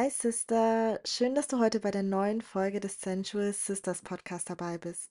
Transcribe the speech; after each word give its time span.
Hi 0.00 0.10
Sister, 0.10 1.00
schön, 1.04 1.34
dass 1.34 1.48
du 1.48 1.58
heute 1.58 1.80
bei 1.80 1.90
der 1.90 2.04
neuen 2.04 2.40
Folge 2.40 2.78
des 2.78 3.00
Sensual 3.00 3.52
Sisters 3.52 4.00
Podcast 4.00 4.48
dabei 4.48 4.78
bist. 4.78 5.10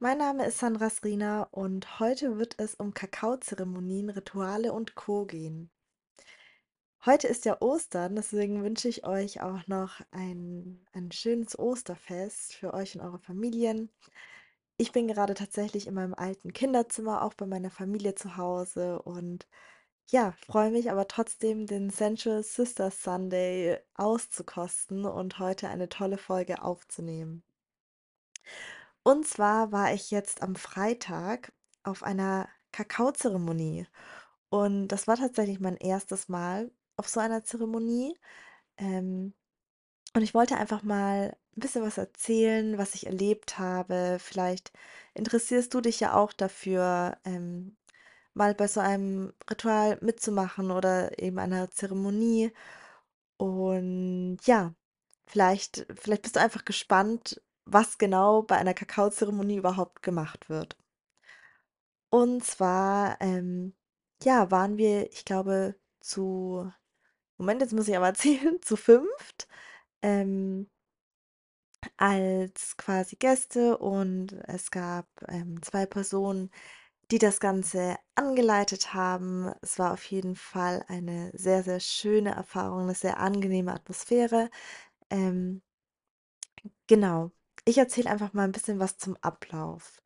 Mein 0.00 0.18
Name 0.18 0.44
ist 0.44 0.58
Sandra 0.58 0.90
Srina 0.90 1.44
und 1.52 2.00
heute 2.00 2.36
wird 2.36 2.56
es 2.58 2.74
um 2.74 2.92
Kakaozeremonien, 2.92 4.10
Rituale 4.10 4.72
und 4.72 4.96
Co. 4.96 5.24
gehen. 5.24 5.70
Heute 7.06 7.28
ist 7.28 7.44
ja 7.44 7.62
Ostern, 7.62 8.16
deswegen 8.16 8.64
wünsche 8.64 8.88
ich 8.88 9.06
euch 9.06 9.40
auch 9.40 9.68
noch 9.68 10.00
ein, 10.10 10.84
ein 10.92 11.12
schönes 11.12 11.56
Osterfest 11.56 12.54
für 12.54 12.74
euch 12.74 12.96
und 12.96 13.02
eure 13.02 13.20
Familien. 13.20 13.88
Ich 14.78 14.90
bin 14.90 15.06
gerade 15.06 15.34
tatsächlich 15.34 15.86
in 15.86 15.94
meinem 15.94 16.14
alten 16.14 16.52
Kinderzimmer, 16.52 17.22
auch 17.22 17.34
bei 17.34 17.46
meiner 17.46 17.70
Familie 17.70 18.16
zu 18.16 18.36
Hause 18.36 19.00
und 19.00 19.46
ja, 20.10 20.32
freue 20.46 20.70
mich 20.70 20.90
aber 20.90 21.06
trotzdem, 21.08 21.66
den 21.66 21.90
Sensual 21.90 22.42
Sisters 22.42 23.02
Sunday 23.02 23.78
auszukosten 23.94 25.04
und 25.04 25.38
heute 25.38 25.68
eine 25.68 25.88
tolle 25.88 26.18
Folge 26.18 26.62
aufzunehmen. 26.62 27.42
Und 29.02 29.26
zwar 29.26 29.72
war 29.72 29.92
ich 29.94 30.10
jetzt 30.10 30.42
am 30.42 30.54
Freitag 30.56 31.52
auf 31.82 32.02
einer 32.02 32.48
Kakaozeremonie 32.72 33.86
und 34.50 34.88
das 34.88 35.08
war 35.08 35.16
tatsächlich 35.16 35.60
mein 35.60 35.76
erstes 35.78 36.28
Mal 36.28 36.70
auf 36.96 37.08
so 37.08 37.20
einer 37.20 37.44
Zeremonie. 37.44 38.18
Ähm, 38.78 39.34
und 40.14 40.22
ich 40.22 40.34
wollte 40.34 40.58
einfach 40.58 40.82
mal 40.84 41.36
ein 41.56 41.60
bisschen 41.60 41.84
was 41.84 41.98
erzählen, 41.98 42.78
was 42.78 42.94
ich 42.96 43.06
erlebt 43.06 43.58
habe. 43.58 44.18
Vielleicht 44.20 44.72
interessierst 45.14 45.74
du 45.74 45.82
dich 45.82 46.00
ja 46.00 46.14
auch 46.16 46.34
dafür, 46.34 47.18
ähm, 47.24 47.77
mal 48.38 48.54
bei 48.54 48.68
so 48.68 48.80
einem 48.80 49.32
Ritual 49.50 49.98
mitzumachen 50.00 50.70
oder 50.70 51.18
eben 51.18 51.38
einer 51.38 51.70
Zeremonie. 51.70 52.52
Und 53.38 54.38
ja, 54.44 54.74
vielleicht, 55.26 55.86
vielleicht 55.96 56.22
bist 56.22 56.36
du 56.36 56.40
einfach 56.40 56.64
gespannt, 56.64 57.42
was 57.64 57.98
genau 57.98 58.42
bei 58.42 58.56
einer 58.56 58.74
Kakaozeremonie 58.74 59.56
überhaupt 59.58 60.02
gemacht 60.02 60.48
wird. 60.48 60.76
Und 62.10 62.44
zwar, 62.44 63.20
ähm, 63.20 63.74
ja, 64.22 64.50
waren 64.50 64.78
wir, 64.78 65.12
ich 65.12 65.24
glaube, 65.24 65.74
zu, 66.00 66.72
Moment, 67.38 67.60
jetzt 67.62 67.72
muss 67.74 67.88
ich 67.88 67.96
aber 67.96 68.06
erzählen, 68.06 68.58
zu 68.62 68.76
fünft. 68.76 69.48
Ähm, 70.02 70.70
als 71.96 72.76
quasi 72.76 73.16
Gäste 73.16 73.78
und 73.78 74.32
es 74.46 74.70
gab 74.70 75.06
ähm, 75.28 75.62
zwei 75.62 75.86
Personen, 75.86 76.50
die 77.10 77.18
das 77.18 77.40
Ganze 77.40 77.96
angeleitet 78.14 78.94
haben. 78.94 79.52
Es 79.62 79.78
war 79.78 79.92
auf 79.92 80.04
jeden 80.10 80.36
Fall 80.36 80.84
eine 80.88 81.30
sehr, 81.34 81.62
sehr 81.62 81.80
schöne 81.80 82.34
Erfahrung, 82.34 82.82
eine 82.84 82.94
sehr 82.94 83.18
angenehme 83.20 83.72
Atmosphäre. 83.74 84.50
Ähm, 85.10 85.62
genau. 86.86 87.30
Ich 87.64 87.78
erzähle 87.78 88.10
einfach 88.10 88.32
mal 88.32 88.44
ein 88.44 88.52
bisschen 88.52 88.78
was 88.78 88.98
zum 88.98 89.16
Ablauf. 89.20 90.02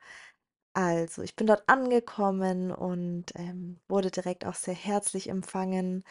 Also, 0.74 1.22
ich 1.22 1.36
bin 1.36 1.46
dort 1.48 1.68
angekommen 1.68 2.72
und 2.72 3.26
ähm, 3.36 3.80
wurde 3.88 4.10
direkt 4.10 4.46
auch 4.46 4.54
sehr 4.54 4.74
herzlich 4.74 5.28
empfangen. 5.30 6.04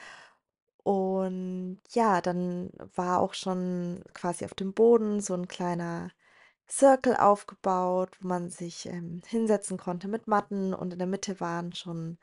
Und 0.84 1.82
ja, 1.92 2.22
dann 2.22 2.72
war 2.96 3.20
auch 3.22 3.34
schon 3.36 4.04
quasi 4.14 4.46
auf 4.46 4.54
dem 4.56 4.74
Boden 4.74 5.22
so 5.22 5.34
ein 5.36 5.48
kleiner 5.48 6.12
Circle 6.72 7.16
aufgebaut, 7.18 8.18
wo 8.22 8.28
man 8.28 8.50
sich 8.50 8.86
ähm, 8.88 9.22
hinsetzen 9.28 9.78
konnte 9.78 10.08
mit 10.08 10.28
Matten 10.28 10.74
und 10.74 10.94
in 10.94 11.00
der 11.00 11.08
Mitte 11.08 11.40
waren 11.40 11.74
schon 11.74 12.18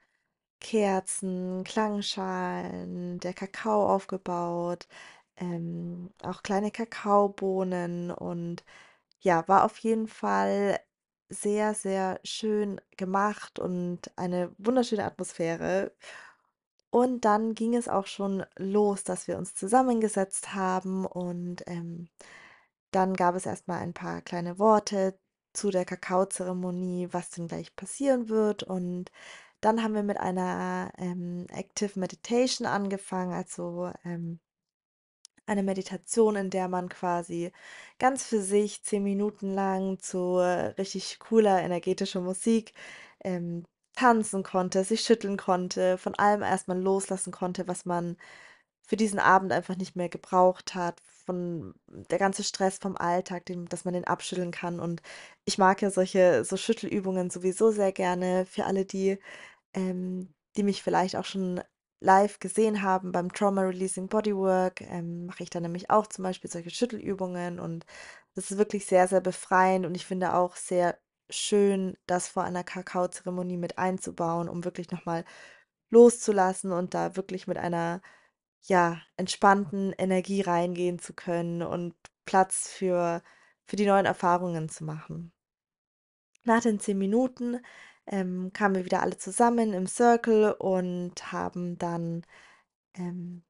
Kerzen, 0.60 1.64
Klangschalen, 1.64 3.20
der 3.20 3.34
Kakao 3.34 3.88
aufgebaut, 3.94 4.88
ähm, 5.36 6.10
auch 6.22 6.42
kleine 6.42 6.70
Kakaobohnen 6.70 8.10
und 8.10 8.64
ja, 9.20 9.46
war 9.48 9.64
auf 9.64 9.78
jeden 9.78 10.08
Fall 10.08 10.80
sehr, 11.28 11.74
sehr 11.74 12.20
schön 12.24 12.80
gemacht 12.96 13.58
und 13.58 14.10
eine 14.16 14.54
wunderschöne 14.58 15.04
Atmosphäre. 15.04 15.92
Und 16.90 17.24
dann 17.24 17.54
ging 17.54 17.74
es 17.76 17.88
auch 17.88 18.06
schon 18.06 18.44
los, 18.58 19.04
dass 19.04 19.28
wir 19.28 19.36
uns 19.38 19.54
zusammengesetzt 19.54 20.54
haben 20.54 21.04
und 21.06 21.62
ähm, 21.66 22.08
dann 22.90 23.14
gab 23.14 23.34
es 23.34 23.46
erst 23.46 23.68
mal 23.68 23.78
ein 23.78 23.94
paar 23.94 24.22
kleine 24.22 24.58
Worte 24.58 25.18
zu 25.52 25.70
der 25.70 25.84
Kakaozeremonie, 25.84 27.08
was 27.12 27.30
denn 27.30 27.48
gleich 27.48 27.74
passieren 27.76 28.28
wird. 28.28 28.62
Und 28.62 29.10
dann 29.60 29.82
haben 29.82 29.94
wir 29.94 30.02
mit 30.02 30.18
einer 30.18 30.92
ähm, 30.98 31.46
Active 31.50 31.98
Meditation 31.98 32.66
angefangen, 32.66 33.32
also 33.32 33.92
ähm, 34.04 34.40
eine 35.46 35.62
Meditation, 35.62 36.36
in 36.36 36.50
der 36.50 36.68
man 36.68 36.88
quasi 36.88 37.52
ganz 37.98 38.24
für 38.24 38.40
sich 38.40 38.82
10 38.84 39.02
Minuten 39.02 39.54
lang 39.54 39.98
zu 39.98 40.36
richtig 40.78 41.18
cooler, 41.20 41.62
energetischer 41.62 42.20
Musik 42.20 42.74
ähm, 43.24 43.64
tanzen 43.96 44.42
konnte, 44.42 44.84
sich 44.84 45.00
schütteln 45.02 45.36
konnte, 45.36 45.98
von 45.98 46.14
allem 46.14 46.42
erstmal 46.42 46.80
loslassen 46.80 47.32
konnte, 47.32 47.66
was 47.66 47.84
man 47.84 48.16
für 48.82 48.96
diesen 48.96 49.18
Abend 49.18 49.52
einfach 49.52 49.76
nicht 49.76 49.96
mehr 49.96 50.08
gebraucht 50.08 50.74
hat, 50.74 51.02
von 51.28 51.74
der 51.88 52.18
ganze 52.18 52.42
Stress 52.44 52.78
vom 52.78 52.96
Alltag, 52.96 53.46
den, 53.46 53.66
dass 53.66 53.84
man 53.84 53.94
den 53.94 54.06
abschütteln 54.06 54.50
kann. 54.52 54.80
Und 54.80 55.02
ich 55.44 55.58
mag 55.58 55.82
ja 55.82 55.90
solche 55.90 56.44
so 56.44 56.56
Schüttelübungen 56.56 57.30
sowieso 57.30 57.70
sehr 57.70 57.92
gerne 57.92 58.46
für 58.46 58.64
alle 58.66 58.86
die, 58.86 59.18
ähm, 59.74 60.34
die 60.56 60.64
mich 60.64 60.82
vielleicht 60.82 61.16
auch 61.16 61.24
schon 61.26 61.60
live 62.00 62.38
gesehen 62.40 62.82
haben 62.82 63.12
beim 63.12 63.32
Trauma 63.32 63.62
Releasing 63.62 64.08
Bodywork, 64.08 64.82
ähm, 64.82 65.26
mache 65.26 65.42
ich 65.44 65.50
dann 65.50 65.62
nämlich 65.64 65.90
auch 65.90 66.06
zum 66.06 66.24
Beispiel 66.24 66.50
solche 66.50 66.70
Schüttelübungen 66.70 67.60
und 67.60 67.86
das 68.34 68.50
ist 68.50 68.58
wirklich 68.58 68.86
sehr, 68.86 69.08
sehr 69.08 69.20
befreiend 69.20 69.86
und 69.86 69.94
ich 69.96 70.06
finde 70.06 70.34
auch 70.34 70.56
sehr 70.56 70.98
schön, 71.30 71.96
das 72.06 72.28
vor 72.28 72.44
einer 72.44 72.64
Kakaozeremonie 72.64 73.56
mit 73.58 73.78
einzubauen, 73.78 74.48
um 74.48 74.64
wirklich 74.64 74.90
nochmal 74.90 75.24
loszulassen 75.90 76.72
und 76.72 76.94
da 76.94 77.16
wirklich 77.16 77.46
mit 77.46 77.58
einer, 77.58 78.02
ja, 78.62 79.00
entspannten 79.16 79.92
Energie 79.92 80.42
reingehen 80.42 80.98
zu 80.98 81.14
können 81.14 81.62
und 81.62 81.94
Platz 82.24 82.68
für, 82.68 83.22
für 83.66 83.76
die 83.76 83.86
neuen 83.86 84.06
Erfahrungen 84.06 84.68
zu 84.68 84.84
machen. 84.84 85.32
Nach 86.44 86.62
den 86.62 86.80
10 86.80 86.98
Minuten 86.98 87.60
ähm, 88.06 88.52
kamen 88.52 88.74
wir 88.76 88.84
wieder 88.84 89.02
alle 89.02 89.18
zusammen 89.18 89.72
im 89.74 89.86
Circle 89.86 90.52
und 90.52 91.32
haben 91.32 91.78
dann 91.78 92.24
ähm, 92.94 93.44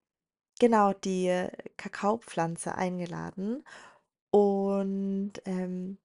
genau 0.59 0.93
die 0.93 1.49
Kakaopflanze 1.77 2.75
eingeladen. 2.75 3.65
Und, 4.31 5.35
ähm, 5.45 5.99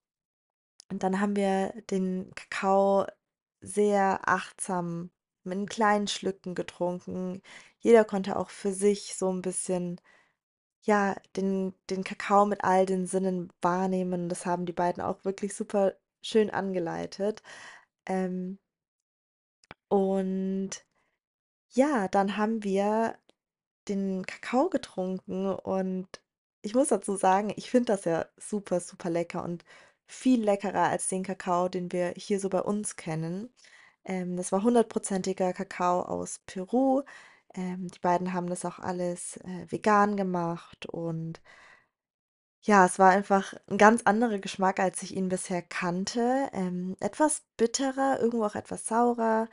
und 0.91 1.03
dann 1.03 1.19
haben 1.19 1.35
wir 1.35 1.73
den 1.89 2.31
Kakao 2.35 3.07
sehr 3.61 4.27
achtsam 4.27 5.11
in 5.51 5.67
kleinen 5.67 6.07
Schlücken 6.07 6.55
getrunken. 6.55 7.41
Jeder 7.79 8.05
konnte 8.05 8.37
auch 8.37 8.49
für 8.49 8.71
sich 8.73 9.15
so 9.15 9.31
ein 9.31 9.41
bisschen, 9.41 9.99
ja, 10.83 11.15
den, 11.37 11.73
den 11.89 12.03
Kakao 12.03 12.45
mit 12.45 12.63
all 12.63 12.85
den 12.85 13.07
Sinnen 13.07 13.51
wahrnehmen. 13.61 14.29
Das 14.29 14.45
haben 14.45 14.65
die 14.65 14.73
beiden 14.73 15.03
auch 15.03 15.25
wirklich 15.25 15.55
super 15.55 15.95
schön 16.21 16.49
angeleitet. 16.51 17.43
Ähm, 18.07 18.59
und 19.89 20.71
ja, 21.71 22.07
dann 22.07 22.37
haben 22.37 22.63
wir 22.63 23.17
den 23.87 24.25
Kakao 24.25 24.69
getrunken 24.69 25.47
und 25.53 26.07
ich 26.61 26.75
muss 26.75 26.89
dazu 26.89 27.15
sagen, 27.17 27.53
ich 27.57 27.69
finde 27.71 27.93
das 27.93 28.05
ja 28.05 28.25
super, 28.37 28.79
super 28.81 29.09
lecker 29.09 29.43
und 29.43 29.65
viel 30.07 30.43
leckerer 30.43 30.89
als 30.89 31.07
den 31.09 31.23
Kakao, 31.23 31.69
den 31.69 31.91
wir 31.91 32.13
hier 32.17 32.39
so 32.39 32.49
bei 32.49 32.61
uns 32.61 32.95
kennen. 32.97 33.53
Ähm, 34.05 34.37
das 34.37 34.51
war 34.51 34.63
hundertprozentiger 34.63 35.53
Kakao 35.53 36.01
aus 36.03 36.39
Peru. 36.45 37.03
Ähm, 37.55 37.87
die 37.89 37.99
beiden 37.99 38.33
haben 38.33 38.47
das 38.47 38.65
auch 38.65 38.79
alles 38.79 39.37
äh, 39.37 39.65
vegan 39.71 40.17
gemacht 40.17 40.85
und 40.87 41.41
ja, 42.65 42.85
es 42.85 42.97
war 42.97 43.09
einfach 43.11 43.53
ein 43.67 43.77
ganz 43.77 44.03
anderer 44.05 44.39
Geschmack, 44.39 44.79
als 44.79 45.03
ich 45.03 45.15
ihn 45.15 45.27
bisher 45.29 45.61
kannte. 45.61 46.49
Ähm, 46.53 46.95
etwas 47.01 47.43
bitterer, 47.57 48.19
irgendwo 48.21 48.45
auch 48.45 48.55
etwas 48.55 48.85
saurer. 48.87 49.49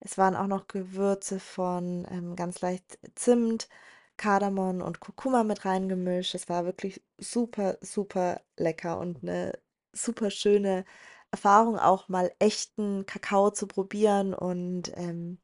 Es 0.00 0.18
waren 0.18 0.36
auch 0.36 0.46
noch 0.46 0.68
Gewürze 0.68 1.40
von 1.40 2.06
ähm, 2.10 2.36
ganz 2.36 2.60
leicht 2.60 2.98
Zimt, 3.16 3.68
Kardamom 4.16 4.80
und 4.82 5.00
Kurkuma 5.00 5.44
mit 5.44 5.64
reingemischt. 5.64 6.34
Es 6.34 6.48
war 6.48 6.64
wirklich 6.64 7.02
super, 7.18 7.78
super 7.80 8.40
lecker 8.56 8.98
und 9.00 9.22
eine 9.22 9.58
super 9.92 10.30
schöne 10.30 10.84
Erfahrung, 11.32 11.78
auch 11.78 12.08
mal 12.08 12.32
echten 12.38 13.06
Kakao 13.06 13.50
zu 13.50 13.66
probieren. 13.66 14.34
Und 14.34 14.92
ähm, 14.96 15.40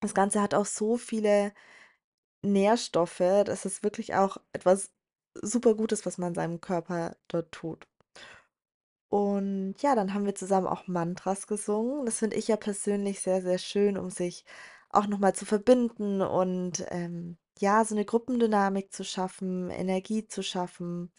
das 0.00 0.14
Ganze 0.14 0.42
hat 0.42 0.54
auch 0.54 0.66
so 0.66 0.96
viele 0.98 1.52
Nährstoffe. 2.42 3.18
Das 3.18 3.64
ist 3.66 3.82
wirklich 3.84 4.14
auch 4.16 4.38
etwas 4.52 4.92
super 5.42 5.74
Gutes, 5.74 6.06
was 6.06 6.18
man 6.18 6.34
seinem 6.34 6.60
Körper 6.60 7.16
dort 7.28 7.52
tut. 7.52 7.86
Und 9.12 9.74
ja, 9.82 9.94
dann 9.96 10.14
haben 10.14 10.24
wir 10.24 10.34
zusammen 10.36 10.66
auch 10.68 10.86
Mantras 10.86 11.46
gesungen. 11.48 12.06
Das 12.06 12.18
finde 12.20 12.36
ich 12.36 12.46
ja 12.48 12.56
persönlich 12.56 13.20
sehr, 13.20 13.42
sehr 13.42 13.58
schön, 13.58 13.98
um 13.98 14.08
sich 14.10 14.44
auch 14.90 15.06
noch 15.08 15.18
mal 15.18 15.34
zu 15.34 15.44
verbinden 15.46 16.22
und, 16.22 16.84
ähm, 16.90 17.36
ja, 17.58 17.84
so 17.84 17.94
eine 17.94 18.04
Gruppendynamik 18.04 18.92
zu 18.92 19.04
schaffen, 19.04 19.70
Energie 19.70 20.26
zu 20.26 20.42
schaffen. 20.42 21.12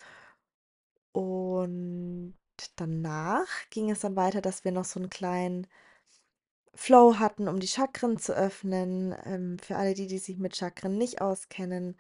Und 1.14 2.34
danach 2.76 3.48
ging 3.70 3.90
es 3.92 4.02
dann 4.02 4.16
weiter, 4.16 4.42
dass 4.42 4.64
wir 4.64 4.72
noch 4.72 4.86
so 4.86 5.00
einen 5.00 5.10
kleinen 5.10 5.68
Flow 6.74 7.20
hatten, 7.20 7.48
um 7.48 7.60
die 7.60 7.68
Chakren 7.68 8.18
zu 8.18 8.34
öffnen. 8.36 9.16
Ähm, 9.26 9.60
für 9.60 9.76
alle 9.78 9.94
die, 9.94 10.08
die 10.08 10.20
sich 10.20 10.38
mit 10.38 10.56
Chakren 10.56 10.98
nicht 10.98 11.22
auskennen, 11.22 11.98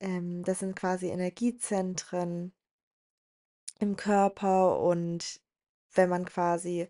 ähm, 0.00 0.42
das 0.44 0.60
sind 0.60 0.76
quasi 0.76 1.08
Energiezentren 1.08 2.52
im 3.80 3.96
Körper 3.96 4.80
und 4.80 5.40
wenn 5.94 6.08
man 6.08 6.24
quasi 6.24 6.88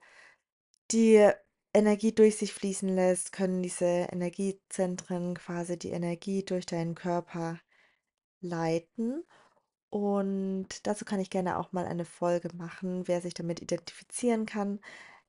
die 0.91 1.31
Energie 1.75 2.15
durch 2.15 2.37
sich 2.39 2.53
fließen 2.53 2.89
lässt, 2.89 3.33
können 3.33 3.63
diese 3.63 3.87
Energiezentren 3.87 5.35
quasi 5.35 5.79
die 5.79 5.91
Energie 5.91 6.45
durch 6.45 6.67
deinen 6.67 6.95
Körper 6.95 7.61
leiten. 8.41 9.25
Und 9.91 10.87
dazu 10.87 11.05
kann 11.05 11.21
ich 11.21 11.31
gerne 11.31 11.59
auch 11.59 11.73
mal 11.73 11.87
eine 11.87 12.05
Folge 12.05 12.51
machen, 12.55 13.09
wer 13.09 13.21
sich 13.23 13.35
damit 13.35 13.63
identifizieren 13.63 14.47
kann. 14.47 14.81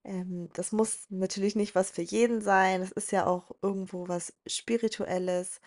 Ähm, 0.03 0.49
das 0.53 0.71
muss 0.71 1.05
natürlich 1.09 1.55
nicht 1.55 1.75
was 1.75 1.91
für 1.91 2.01
jeden 2.01 2.41
sein. 2.41 2.81
Es 2.81 2.91
ist 2.91 3.11
ja 3.11 3.25
auch 3.27 3.51
irgendwo 3.61 4.07
was 4.07 4.33
Spirituelles. 4.47 5.61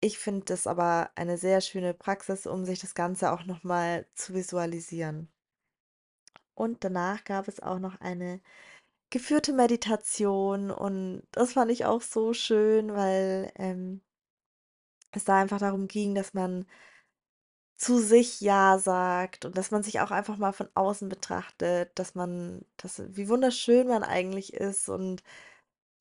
Ich 0.00 0.18
finde 0.18 0.44
das 0.46 0.66
aber 0.66 1.10
eine 1.16 1.38
sehr 1.38 1.60
schöne 1.60 1.94
Praxis, 1.94 2.46
um 2.46 2.64
sich 2.64 2.80
das 2.80 2.94
Ganze 2.94 3.32
auch 3.32 3.44
nochmal 3.44 4.06
zu 4.14 4.34
visualisieren. 4.34 5.28
Und 6.54 6.84
danach 6.84 7.24
gab 7.24 7.48
es 7.48 7.60
auch 7.60 7.78
noch 7.78 8.00
eine 8.00 8.40
geführte 9.10 9.52
Meditation 9.52 10.70
und 10.70 11.22
das 11.32 11.52
fand 11.54 11.70
ich 11.70 11.84
auch 11.84 12.02
so 12.02 12.32
schön, 12.34 12.94
weil 12.94 13.52
ähm, 13.56 14.00
es 15.12 15.24
da 15.24 15.40
einfach 15.40 15.58
darum 15.58 15.88
ging, 15.88 16.14
dass 16.14 16.34
man 16.34 16.66
zu 17.76 17.98
sich 17.98 18.40
Ja 18.40 18.78
sagt 18.78 19.44
und 19.44 19.56
dass 19.58 19.70
man 19.70 19.82
sich 19.82 20.00
auch 20.00 20.10
einfach 20.10 20.38
mal 20.38 20.52
von 20.52 20.68
außen 20.74 21.08
betrachtet, 21.08 21.90
dass 21.98 22.14
man, 22.14 22.64
dass, 22.78 23.02
wie 23.16 23.28
wunderschön 23.28 23.88
man 23.88 24.02
eigentlich 24.02 24.54
ist 24.54 24.88
und 24.88 25.22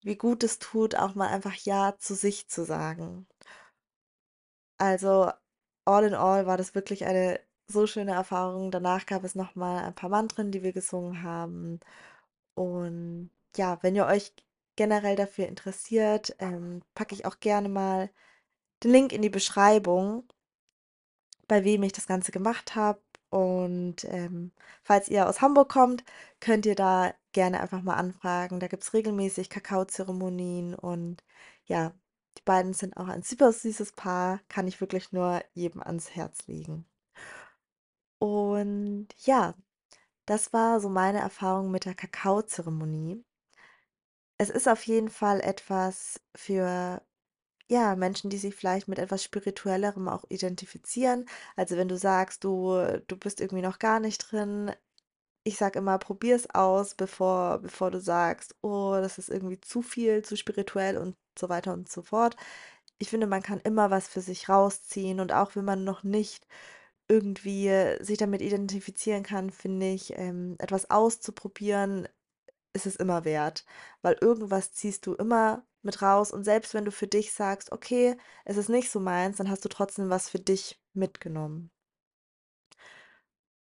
wie 0.03 0.15
gut 0.17 0.43
es 0.43 0.59
tut, 0.59 0.95
auch 0.95 1.15
mal 1.15 1.27
einfach 1.29 1.55
Ja 1.55 1.97
zu 1.97 2.15
sich 2.15 2.47
zu 2.49 2.63
sagen. 2.65 3.27
Also 4.77 5.31
all 5.85 6.03
in 6.05 6.13
all 6.13 6.45
war 6.47 6.57
das 6.57 6.75
wirklich 6.75 7.05
eine 7.05 7.39
so 7.67 7.87
schöne 7.87 8.11
Erfahrung. 8.13 8.71
Danach 8.71 9.05
gab 9.05 9.23
es 9.23 9.35
noch 9.35 9.55
mal 9.55 9.83
ein 9.85 9.95
paar 9.95 10.09
Mantren, 10.09 10.51
die 10.51 10.63
wir 10.63 10.73
gesungen 10.73 11.23
haben. 11.23 11.79
Und 12.55 13.31
ja, 13.57 13.79
wenn 13.83 13.95
ihr 13.95 14.05
euch 14.07 14.33
generell 14.75 15.15
dafür 15.15 15.47
interessiert, 15.47 16.35
ähm, 16.39 16.83
packe 16.95 17.15
ich 17.15 17.25
auch 17.25 17.39
gerne 17.39 17.69
mal 17.69 18.09
den 18.83 18.91
Link 18.91 19.13
in 19.13 19.21
die 19.21 19.29
Beschreibung 19.29 20.27
bei 21.47 21.63
wem 21.63 21.83
ich 21.83 21.93
das 21.93 22.07
Ganze 22.07 22.31
gemacht 22.31 22.75
habe. 22.75 22.99
Und 23.29 24.05
ähm, 24.05 24.51
falls 24.83 25.09
ihr 25.09 25.27
aus 25.27 25.41
Hamburg 25.41 25.69
kommt, 25.69 26.03
könnt 26.39 26.65
ihr 26.65 26.75
da 26.75 27.13
gerne 27.33 27.59
einfach 27.59 27.81
mal 27.81 27.95
anfragen. 27.95 28.59
Da 28.59 28.67
gibt 28.67 28.83
es 28.83 28.93
regelmäßig 28.93 29.49
Kakaozeremonien 29.49 30.75
und 30.75 31.23
ja, 31.65 31.93
die 32.37 32.43
beiden 32.43 32.73
sind 32.73 32.97
auch 32.97 33.07
ein 33.07 33.23
super 33.23 33.51
süßes 33.51 33.93
Paar, 33.93 34.39
kann 34.49 34.67
ich 34.67 34.81
wirklich 34.81 35.11
nur 35.11 35.41
jedem 35.53 35.81
ans 35.81 36.11
Herz 36.15 36.47
legen. 36.47 36.85
Und 38.19 39.07
ja, 39.25 39.53
das 40.25 40.53
war 40.53 40.79
so 40.79 40.89
meine 40.89 41.19
Erfahrung 41.19 41.71
mit 41.71 41.85
der 41.85 41.95
Kakaozeremonie. 41.95 43.23
Es 44.37 44.49
ist 44.49 44.67
auf 44.67 44.83
jeden 44.85 45.09
Fall 45.09 45.41
etwas 45.41 46.19
für 46.35 47.01
ja, 47.69 47.95
Menschen, 47.95 48.29
die 48.29 48.37
sich 48.37 48.55
vielleicht 48.55 48.87
mit 48.87 48.99
etwas 48.99 49.23
Spirituellerem 49.23 50.07
auch 50.07 50.23
identifizieren. 50.29 51.25
Also 51.55 51.77
wenn 51.77 51.87
du 51.87 51.97
sagst, 51.97 52.43
du, 52.43 53.01
du 53.07 53.17
bist 53.17 53.41
irgendwie 53.41 53.63
noch 53.63 53.79
gar 53.79 53.99
nicht 53.99 54.19
drin, 54.31 54.71
ich 55.43 55.57
sag 55.57 55.75
immer, 55.75 55.99
probier's 55.99 56.49
aus, 56.51 56.95
bevor, 56.95 57.59
bevor 57.59 57.91
du 57.91 57.99
sagst, 58.01 58.55
oh, 58.61 58.95
das 58.99 59.17
ist 59.19 59.29
irgendwie 59.29 59.59
zu 59.61 59.81
viel, 59.81 60.23
zu 60.23 60.37
spirituell 60.37 60.97
und 60.97 61.15
so 61.39 61.49
weiter 61.49 61.73
und 61.73 61.89
so 61.89 62.01
fort. 62.03 62.35
Ich 62.99 63.09
finde, 63.09 63.27
man 63.27 63.43
kann 63.43 63.59
immer 63.61 63.91
was 63.91 64.07
für 64.07 64.21
sich 64.21 64.49
rausziehen 64.49 65.19
und 65.19 65.33
auch 65.33 65.55
wenn 65.55 65.65
man 65.65 65.83
noch 65.83 66.03
nicht 66.03 66.47
irgendwie 67.07 67.71
sich 68.01 68.17
damit 68.17 68.41
identifizieren 68.41 69.23
kann, 69.23 69.51
finde 69.51 69.87
ich, 69.91 70.13
ähm, 70.17 70.55
etwas 70.59 70.89
auszuprobieren, 70.91 72.07
ist 72.75 72.85
es 72.85 72.95
immer 72.95 73.25
wert, 73.25 73.65
weil 74.01 74.15
irgendwas 74.21 74.73
ziehst 74.73 75.05
du 75.07 75.13
immer 75.15 75.65
mit 75.81 76.01
raus 76.01 76.31
und 76.31 76.43
selbst 76.43 76.73
wenn 76.73 76.85
du 76.85 76.91
für 76.91 77.07
dich 77.07 77.31
sagst, 77.33 77.71
okay, 77.71 78.17
es 78.45 78.57
ist 78.57 78.69
nicht 78.69 78.91
so 78.91 78.99
meins, 78.99 79.37
dann 79.37 79.49
hast 79.49 79.63
du 79.65 79.69
trotzdem 79.69 80.09
was 80.09 80.29
für 80.29 80.39
dich 80.39 80.81
mitgenommen. 80.93 81.71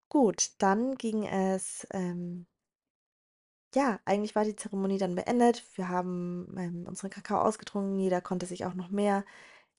Gut, 0.09 0.53
dann 0.59 0.95
ging 0.97 1.27
es, 1.27 1.87
ähm, 1.91 2.47
ja, 3.75 4.01
eigentlich 4.05 4.35
war 4.37 4.45
die 4.45 4.57
Zeremonie 4.57 4.99
dann 4.99 5.15
beendet. 5.17 5.65
Wir 5.77 5.89
haben 5.89 6.55
ähm, 6.59 6.87
unseren 6.87 7.11
Kakao 7.11 7.41
ausgetrunken, 7.41 7.99
jeder 7.99 8.21
konnte 8.21 8.47
sich 8.47 8.65
auch 8.65 8.75
noch 8.75 8.91
mehr 8.91 9.25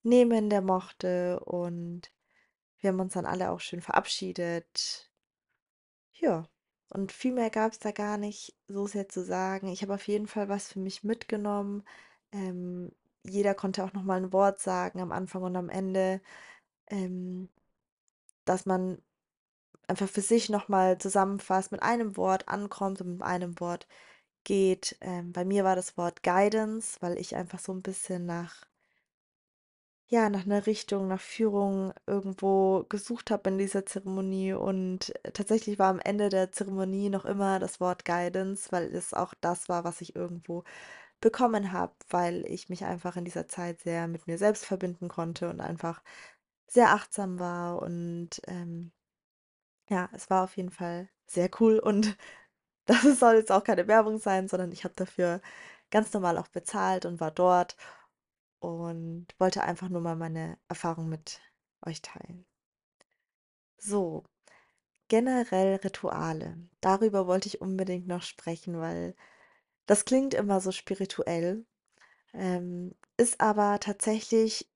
nehmen, 0.03 0.49
der 0.49 0.61
mochte 0.61 1.39
und 1.41 2.11
wir 2.79 2.89
haben 2.91 2.99
uns 2.99 3.13
dann 3.13 3.25
alle 3.25 3.51
auch 3.51 3.59
schön 3.61 3.81
verabschiedet. 3.81 5.11
Ja, 6.13 6.47
und 6.89 7.11
viel 7.11 7.33
mehr 7.33 7.49
gab 7.49 7.71
es 7.71 7.79
da 7.79 7.91
gar 7.91 8.17
nicht 8.17 8.55
so 8.67 8.87
sehr 8.87 9.09
zu 9.09 9.23
sagen. 9.23 9.67
Ich 9.69 9.81
habe 9.81 9.93
auf 9.95 10.07
jeden 10.07 10.27
Fall 10.27 10.49
was 10.49 10.69
für 10.73 10.79
mich 10.79 11.03
mitgenommen. 11.03 11.83
Ähm, 12.31 12.91
jeder 13.23 13.53
konnte 13.55 13.83
auch 13.83 13.93
noch 13.93 14.03
mal 14.03 14.19
'n 14.23 14.33
Wort 14.33 14.59
sagen 14.59 15.01
am 15.01 15.11
Anfang 15.11 15.43
und 15.43 15.55
am 15.55 15.69
Ende, 15.69 16.21
ähm, 16.89 17.49
dass 18.45 18.65
man 18.65 19.01
einfach 19.87 20.09
für 20.09 20.21
sich 20.21 20.49
noch 20.49 20.69
mal 20.69 20.97
zusammenfasst, 20.99 21.71
mit 21.71 21.83
einem 21.83 22.17
Wort 22.17 22.47
ankommt 22.49 23.01
und 23.01 23.13
mit 23.13 23.23
einem 23.23 23.59
Wort 23.59 23.87
geht. 24.45 24.97
Ähm, 25.01 25.33
bei 25.33 25.45
mir 25.45 25.63
war 25.65 25.75
das 25.77 25.97
Wort 25.97 26.23
Guidance, 26.23 26.97
weil 27.01 27.17
ich 27.19 27.35
einfach 27.35 27.59
so 27.59 27.73
ein 27.73 27.81
bisschen 27.83 28.25
nach 28.27 28.65
ja, 30.07 30.29
nach 30.29 30.45
einer 30.45 30.65
Richtung, 30.67 31.07
nach 31.07 31.19
Führung 31.21 31.93
irgendwo 32.05 32.83
gesucht 32.89 33.31
habe 33.31 33.49
in 33.49 33.57
dieser 33.57 33.85
Zeremonie 33.85 34.53
und 34.53 35.13
äh, 35.25 35.31
tatsächlich 35.31 35.79
war 35.79 35.89
am 35.89 35.99
Ende 35.99 36.29
der 36.29 36.51
Zeremonie 36.51 37.09
noch 37.09 37.25
immer 37.25 37.59
das 37.59 37.79
Wort 37.79 38.05
Guidance, 38.05 38.71
weil 38.71 38.93
es 38.95 39.13
auch 39.13 39.33
das 39.41 39.67
war, 39.69 39.83
was 39.83 40.01
ich 40.01 40.15
irgendwo 40.15 40.63
bekommen 41.21 41.71
habe, 41.73 41.93
weil 42.09 42.45
ich 42.47 42.69
mich 42.69 42.85
einfach 42.85 43.17
in 43.17 43.25
dieser 43.25 43.47
Zeit 43.47 43.81
sehr 43.81 44.07
mit 44.07 44.27
mir 44.27 44.37
selbst 44.39 44.65
verbinden 44.65 45.09
konnte 45.09 45.49
und 45.49 45.61
einfach 45.61 46.03
sehr 46.67 46.91
achtsam 46.93 47.39
war 47.39 47.81
und 47.81 48.41
ähm, 48.47 48.91
ja, 49.89 50.09
es 50.13 50.29
war 50.29 50.43
auf 50.43 50.57
jeden 50.57 50.71
Fall 50.71 51.09
sehr 51.27 51.49
cool 51.59 51.79
und 51.79 52.17
das 52.85 53.03
soll 53.19 53.35
jetzt 53.35 53.51
auch 53.51 53.63
keine 53.63 53.87
Werbung 53.87 54.19
sein, 54.19 54.47
sondern 54.47 54.71
ich 54.71 54.83
habe 54.83 54.95
dafür 54.95 55.41
ganz 55.91 56.13
normal 56.13 56.37
auch 56.37 56.47
bezahlt 56.49 57.05
und 57.05 57.19
war 57.21 57.31
dort 57.31 57.77
und 58.65 59.27
wollte 59.39 59.63
einfach 59.63 59.89
nur 59.89 60.01
mal 60.01 60.15
meine 60.15 60.57
Erfahrung 60.67 61.09
mit 61.09 61.41
euch 61.85 62.01
teilen. 62.01 62.45
So, 63.77 64.23
generell 65.07 65.75
Rituale. 65.75 66.57
Darüber 66.81 67.27
wollte 67.27 67.47
ich 67.47 67.61
unbedingt 67.61 68.07
noch 68.07 68.23
sprechen, 68.23 68.79
weil 68.79 69.15
das 69.85 70.05
klingt 70.05 70.33
immer 70.33 70.61
so 70.61 70.71
spirituell, 70.71 71.65
ähm, 72.33 72.95
ist 73.17 73.39
aber 73.41 73.79
tatsächlich, 73.79 74.69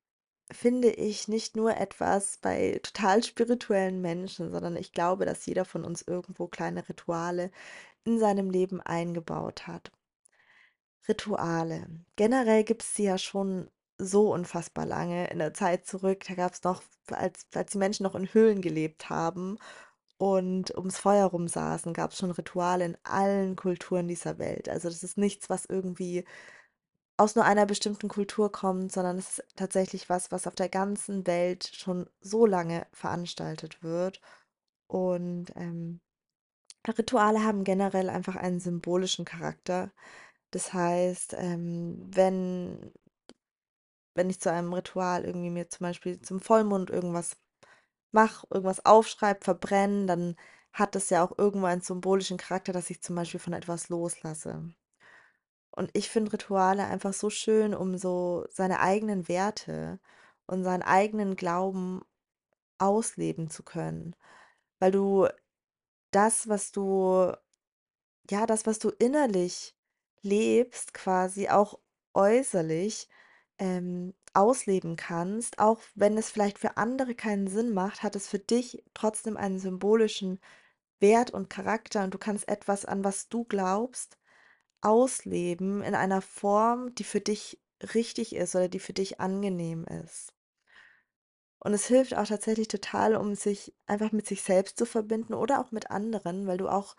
finde 0.52 0.90
ich, 0.92 1.28
nicht 1.28 1.56
nur 1.56 1.78
etwas 1.78 2.38
bei 2.38 2.80
total 2.84 3.24
spirituellen 3.24 4.02
Menschen, 4.02 4.52
sondern 4.52 4.76
ich 4.76 4.92
glaube, 4.94 5.26
dass 5.26 5.46
jeder 5.46 5.66
von 5.66 5.84
uns 5.84 6.02
irgendwo 6.04 6.48
kleine 6.48 6.88
Rituale 6.88 7.52
in 8.06 8.20
seinem 8.20 8.50
Leben 8.50 8.82
eingebaut 8.82 9.68
hat. 9.68 9.92
Rituale. 11.08 11.88
Generell 12.16 12.64
gibt 12.64 12.84
es 12.84 12.96
sie 12.96 13.04
ja 13.04 13.18
schon 13.18 13.70
so 14.00 14.34
unfassbar 14.34 14.86
lange 14.86 15.28
in 15.30 15.40
der 15.40 15.54
Zeit 15.54 15.86
zurück. 15.86 16.24
Da 16.28 16.36
gab 16.36 16.54
es 16.54 16.64
noch, 16.64 16.82
als, 17.12 17.48
als 17.54 17.72
die 17.72 17.78
Menschen 17.78 18.04
noch 18.04 18.16
in 18.16 18.34
Höhlen 18.34 18.62
gelebt 18.62 19.10
haben 19.10 19.58
und 20.18 20.76
ums 20.78 20.98
Feuer 21.00 21.28
rum 21.28 21.48
saßen, 21.48 21.94
gab 21.94 22.12
es 22.12 22.20
schon 22.20 22.32
Rituale 22.32 22.86
in 22.86 22.98
allen 23.04 23.56
Kulturen 23.56 24.08
dieser 24.08 24.38
Welt. 24.40 24.70
Also 24.70 24.90
das 24.90 25.04
ist 25.04 25.18
nichts, 25.18 25.50
was 25.50 25.66
irgendwie 25.66 26.26
aus 27.18 27.36
nur 27.36 27.46
einer 27.46 27.66
bestimmten 27.66 28.08
Kultur 28.10 28.52
kommt, 28.52 28.92
sondern 28.94 29.18
es 29.18 29.40
ist 29.40 29.56
tatsächlich 29.56 30.10
was, 30.10 30.32
was 30.32 30.48
auf 30.48 30.56
der 30.56 30.70
ganzen 30.70 31.28
Welt 31.28 31.70
schon 31.74 32.10
so 32.22 32.46
lange 32.46 32.88
veranstaltet 32.94 33.84
wird. 33.84 34.22
Und 34.88 35.48
ähm, 35.56 36.02
Rituale 36.88 37.44
haben 37.44 37.64
generell 37.64 38.10
einfach 38.10 38.36
einen 38.36 38.60
symbolischen 38.60 39.26
Charakter. 39.26 39.92
Das 40.52 40.74
heißt, 40.74 41.36
ähm, 41.38 41.98
wenn 42.10 42.92
wenn 44.16 44.30
ich 44.30 44.40
zu 44.40 44.52
einem 44.52 44.74
Ritual 44.74 45.26
irgendwie 45.26 45.50
mir 45.50 45.70
zum 45.70 45.86
Beispiel 45.86 46.22
zum 46.22 46.40
Vollmond 46.42 46.90
irgendwas 46.90 47.38
mache, 48.12 48.48
irgendwas 48.50 48.86
aufschreibe, 48.86 49.44
verbrenne, 49.44 50.06
dann 50.08 50.36
hat 50.74 50.96
das 50.96 51.10
ja 51.10 51.24
auch 51.24 51.38
irgendwo 51.38 51.68
einen 51.68 51.82
symbolischen 51.82 52.38
Charakter, 52.38 52.74
dass 52.74 52.90
ich 52.90 53.02
zum 53.02 53.16
Beispiel 53.16 53.40
von 53.40 53.54
etwas 53.54 53.90
loslasse. 53.90 54.74
Und 55.72 55.92
ich 55.94 56.10
finde 56.10 56.34
Rituale 56.34 56.86
einfach 56.86 57.14
so 57.14 57.30
schön, 57.30 57.74
um 57.74 57.98
so 57.98 58.46
seine 58.50 58.80
eigenen 58.80 59.28
Werte 59.28 60.00
und 60.48 60.64
seinen 60.64 60.84
eigenen 60.84 61.36
Glauben 61.36 62.02
ausleben 62.80 63.50
zu 63.50 63.64
können, 63.64 64.16
weil 64.80 64.92
du 64.92 65.28
das, 66.12 66.50
was 66.50 66.72
du 66.72 67.34
ja, 68.30 68.46
das, 68.46 68.66
was 68.66 68.80
du 68.80 68.90
innerlich 68.90 69.76
lebst, 70.22 70.94
quasi 70.94 71.50
auch 71.50 71.80
äußerlich, 72.14 73.08
ähm, 73.60 74.14
ausleben 74.34 74.96
kannst. 74.96 75.60
Auch 75.60 75.80
wenn 75.96 76.18
es 76.18 76.30
vielleicht 76.32 76.60
für 76.60 76.78
andere 76.78 77.16
keinen 77.16 77.48
Sinn 77.48 77.74
macht, 77.74 78.04
hat 78.04 78.16
es 78.16 78.28
für 78.28 78.40
dich 78.40 78.84
trotzdem 78.94 79.38
einen 79.38 79.60
symbolischen 79.60 80.40
Wert 81.00 81.32
und 81.32 81.50
Charakter 81.50 82.04
und 82.04 82.14
du 82.14 82.18
kannst 82.18 82.48
etwas, 82.50 82.86
an 82.86 83.04
was 83.04 83.30
du 83.30 83.46
glaubst, 83.46 84.18
ausleben 84.82 85.82
in 85.84 85.96
einer 85.96 86.22
Form, 86.22 86.94
die 86.96 87.04
für 87.04 87.22
dich 87.22 87.62
richtig 87.94 88.36
ist 88.36 88.56
oder 88.56 88.70
die 88.70 88.80
für 88.80 88.94
dich 88.94 89.20
angenehm 89.20 89.86
ist. 89.86 90.34
Und 91.60 91.74
es 91.74 91.88
hilft 91.88 92.16
auch 92.16 92.26
tatsächlich 92.28 92.70
total, 92.70 93.16
um 93.16 93.36
sich 93.36 93.74
einfach 93.86 94.12
mit 94.12 94.28
sich 94.28 94.42
selbst 94.42 94.78
zu 94.78 94.86
verbinden 94.86 95.34
oder 95.34 95.60
auch 95.60 95.72
mit 95.72 95.92
anderen, 95.92 96.48
weil 96.48 96.58
du 96.58 96.70
auch 96.70 96.96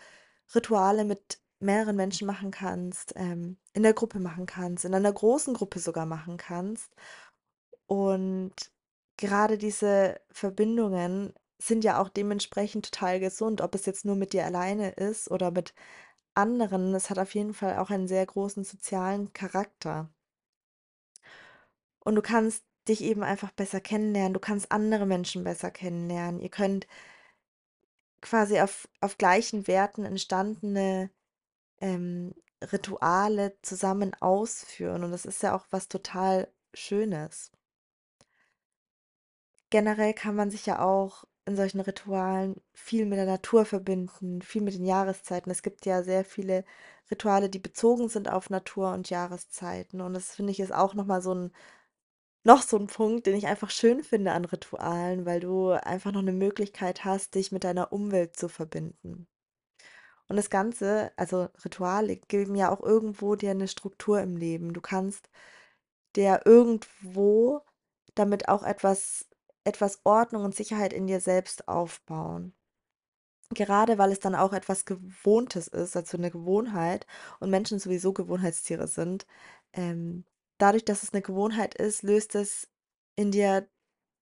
Rituale 0.54 1.04
mit 1.04 1.40
mehreren 1.60 1.96
Menschen 1.96 2.26
machen 2.26 2.50
kannst, 2.50 3.12
ähm, 3.16 3.58
in 3.72 3.82
der 3.82 3.94
Gruppe 3.94 4.18
machen 4.20 4.46
kannst, 4.46 4.84
in 4.84 4.94
einer 4.94 5.12
großen 5.12 5.54
Gruppe 5.54 5.78
sogar 5.78 6.06
machen 6.06 6.36
kannst. 6.36 6.94
Und 7.86 8.54
gerade 9.16 9.58
diese 9.58 10.20
Verbindungen 10.30 11.34
sind 11.58 11.84
ja 11.84 12.00
auch 12.00 12.08
dementsprechend 12.08 12.86
total 12.90 13.20
gesund, 13.20 13.60
ob 13.60 13.74
es 13.74 13.86
jetzt 13.86 14.04
nur 14.04 14.16
mit 14.16 14.32
dir 14.32 14.46
alleine 14.46 14.90
ist 14.92 15.30
oder 15.30 15.50
mit 15.50 15.74
anderen. 16.34 16.94
Es 16.94 17.10
hat 17.10 17.18
auf 17.18 17.34
jeden 17.34 17.54
Fall 17.54 17.78
auch 17.78 17.90
einen 17.90 18.08
sehr 18.08 18.24
großen 18.24 18.64
sozialen 18.64 19.32
Charakter. 19.32 20.10
Und 22.00 22.14
du 22.14 22.22
kannst 22.22 22.64
dich 22.88 23.02
eben 23.02 23.22
einfach 23.22 23.52
besser 23.52 23.80
kennenlernen. 23.80 24.34
Du 24.34 24.40
kannst 24.40 24.72
andere 24.72 25.06
Menschen 25.06 25.44
besser 25.44 25.70
kennenlernen. 25.70 26.40
Ihr 26.40 26.48
könnt 26.48 26.86
quasi 28.22 28.60
auf, 28.60 28.88
auf 29.00 29.18
gleichen 29.18 29.66
Werten 29.66 30.04
entstandene 30.04 31.10
ähm, 31.80 32.34
Rituale 32.72 33.56
zusammen 33.62 34.14
ausführen. 34.20 35.04
Und 35.04 35.12
das 35.12 35.24
ist 35.24 35.42
ja 35.42 35.56
auch 35.56 35.66
was 35.70 35.88
total 35.88 36.48
Schönes. 36.74 37.50
Generell 39.70 40.14
kann 40.14 40.34
man 40.34 40.50
sich 40.50 40.66
ja 40.66 40.80
auch 40.80 41.24
in 41.46 41.56
solchen 41.56 41.80
Ritualen 41.80 42.60
viel 42.72 43.06
mit 43.06 43.18
der 43.18 43.26
Natur 43.26 43.64
verbinden, 43.64 44.42
viel 44.42 44.62
mit 44.62 44.74
den 44.74 44.84
Jahreszeiten. 44.84 45.50
Es 45.50 45.62
gibt 45.62 45.86
ja 45.86 46.02
sehr 46.02 46.24
viele 46.24 46.64
Rituale, 47.10 47.48
die 47.50 47.58
bezogen 47.58 48.08
sind 48.08 48.28
auf 48.30 48.50
Natur 48.50 48.92
und 48.92 49.10
Jahreszeiten. 49.10 50.00
Und 50.00 50.14
das 50.14 50.34
finde 50.34 50.52
ich 50.52 50.60
ist 50.60 50.72
auch 50.74 50.94
nochmal 50.94 51.22
so 51.22 51.34
ein, 51.34 51.52
noch 52.44 52.62
so 52.62 52.78
ein 52.78 52.86
Punkt, 52.88 53.26
den 53.26 53.36
ich 53.36 53.46
einfach 53.46 53.70
schön 53.70 54.02
finde 54.04 54.32
an 54.32 54.44
Ritualen, 54.44 55.26
weil 55.26 55.40
du 55.40 55.70
einfach 55.70 56.12
noch 56.12 56.20
eine 56.20 56.32
Möglichkeit 56.32 57.04
hast, 57.04 57.34
dich 57.34 57.52
mit 57.52 57.64
deiner 57.64 57.92
Umwelt 57.92 58.36
zu 58.36 58.48
verbinden. 58.48 59.26
Und 60.30 60.36
das 60.36 60.48
Ganze, 60.48 61.10
also 61.16 61.48
Rituale, 61.64 62.14
geben 62.28 62.54
ja 62.54 62.70
auch 62.70 62.80
irgendwo 62.84 63.34
dir 63.34 63.50
eine 63.50 63.66
Struktur 63.66 64.20
im 64.20 64.36
Leben. 64.36 64.72
Du 64.72 64.80
kannst 64.80 65.28
dir 66.14 66.42
irgendwo 66.44 67.62
damit 68.14 68.48
auch 68.48 68.62
etwas, 68.62 69.26
etwas 69.64 70.00
Ordnung 70.04 70.44
und 70.44 70.54
Sicherheit 70.54 70.92
in 70.92 71.08
dir 71.08 71.20
selbst 71.20 71.66
aufbauen. 71.66 72.54
Gerade 73.54 73.98
weil 73.98 74.12
es 74.12 74.20
dann 74.20 74.36
auch 74.36 74.52
etwas 74.52 74.84
Gewohntes 74.84 75.66
ist, 75.66 75.96
also 75.96 76.16
eine 76.16 76.30
Gewohnheit 76.30 77.08
und 77.40 77.50
Menschen 77.50 77.80
sowieso 77.80 78.12
Gewohnheitstiere 78.12 78.86
sind. 78.86 79.26
Ähm, 79.72 80.24
dadurch, 80.58 80.84
dass 80.84 81.02
es 81.02 81.12
eine 81.12 81.22
Gewohnheit 81.22 81.74
ist, 81.74 82.04
löst 82.04 82.36
es 82.36 82.68
in 83.16 83.32
dir 83.32 83.68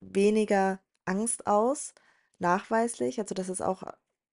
weniger 0.00 0.80
Angst 1.04 1.46
aus, 1.46 1.92
nachweislich. 2.38 3.20
Also 3.20 3.34
das 3.34 3.50
ist 3.50 3.60
auch 3.60 3.82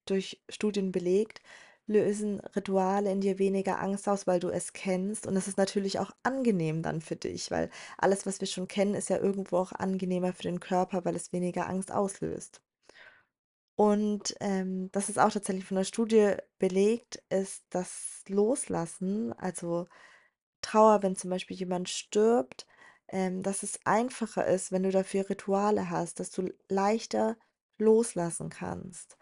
durch 0.05 0.41
Studien 0.49 0.91
belegt, 0.91 1.41
lösen 1.87 2.39
Rituale 2.55 3.11
in 3.11 3.21
dir 3.21 3.39
weniger 3.39 3.79
Angst 3.81 4.07
aus, 4.09 4.27
weil 4.27 4.39
du 4.39 4.49
es 4.49 4.73
kennst. 4.73 5.27
Und 5.27 5.35
es 5.37 5.47
ist 5.47 5.57
natürlich 5.57 5.99
auch 5.99 6.11
angenehm 6.23 6.81
dann 6.81 7.01
für 7.01 7.15
dich, 7.15 7.51
weil 7.51 7.69
alles, 7.97 8.25
was 8.25 8.39
wir 8.41 8.47
schon 8.47 8.67
kennen, 8.67 8.95
ist 8.95 9.09
ja 9.09 9.17
irgendwo 9.17 9.57
auch 9.57 9.71
angenehmer 9.71 10.33
für 10.33 10.43
den 10.43 10.59
Körper, 10.59 11.05
weil 11.05 11.15
es 11.15 11.33
weniger 11.33 11.67
Angst 11.67 11.91
auslöst. 11.91 12.61
Und 13.75 14.35
ähm, 14.39 14.89
das 14.93 15.09
ist 15.09 15.19
auch 15.19 15.31
tatsächlich 15.31 15.65
von 15.65 15.75
der 15.77 15.83
Studie 15.83 16.35
belegt, 16.59 17.21
ist 17.29 17.65
das 17.69 18.23
Loslassen, 18.27 19.33
also 19.33 19.87
Trauer, 20.61 21.03
wenn 21.03 21.15
zum 21.15 21.29
Beispiel 21.29 21.57
jemand 21.57 21.89
stirbt, 21.89 22.65
ähm, 23.09 23.43
dass 23.43 23.63
es 23.63 23.79
einfacher 23.85 24.47
ist, 24.47 24.71
wenn 24.71 24.83
du 24.83 24.91
dafür 24.91 25.29
Rituale 25.29 25.89
hast, 25.89 26.19
dass 26.19 26.31
du 26.31 26.49
leichter 26.69 27.37
loslassen 27.77 28.49
kannst. 28.49 29.17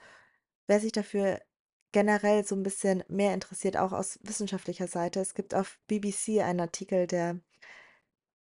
Wer 0.67 0.79
sich 0.79 0.91
dafür 0.91 1.41
generell 1.93 2.45
so 2.45 2.55
ein 2.55 2.63
bisschen 2.63 3.03
mehr 3.07 3.33
interessiert, 3.33 3.77
auch 3.77 3.93
aus 3.93 4.19
wissenschaftlicher 4.23 4.87
Seite, 4.87 5.21
es 5.21 5.33
gibt 5.33 5.55
auf 5.55 5.79
BBC 5.87 6.41
einen 6.41 6.59
Artikel, 6.59 7.07
der 7.07 7.39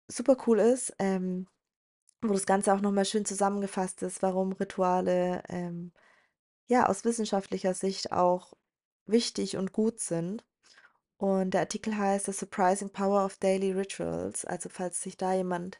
super 0.07 0.37
cool 0.47 0.59
ist, 0.59 0.95
ähm, 0.99 1.47
wo 2.21 2.33
das 2.33 2.45
Ganze 2.45 2.73
auch 2.73 2.81
nochmal 2.81 3.05
schön 3.05 3.25
zusammengefasst 3.25 4.01
ist, 4.03 4.21
warum 4.23 4.53
Rituale 4.53 5.43
ähm, 5.49 5.91
ja 6.67 6.87
aus 6.87 7.05
wissenschaftlicher 7.05 7.73
Sicht 7.73 8.11
auch 8.11 8.53
wichtig 9.05 9.57
und 9.57 9.73
gut 9.73 9.99
sind. 9.99 10.45
Und 11.17 11.53
der 11.53 11.61
Artikel 11.61 11.97
heißt 11.97 12.25
The 12.25 12.33
Surprising 12.33 12.89
Power 12.89 13.25
of 13.25 13.37
Daily 13.37 13.71
Rituals. 13.73 14.45
Also 14.45 14.69
falls 14.69 15.01
sich 15.01 15.17
da 15.17 15.33
jemand 15.33 15.79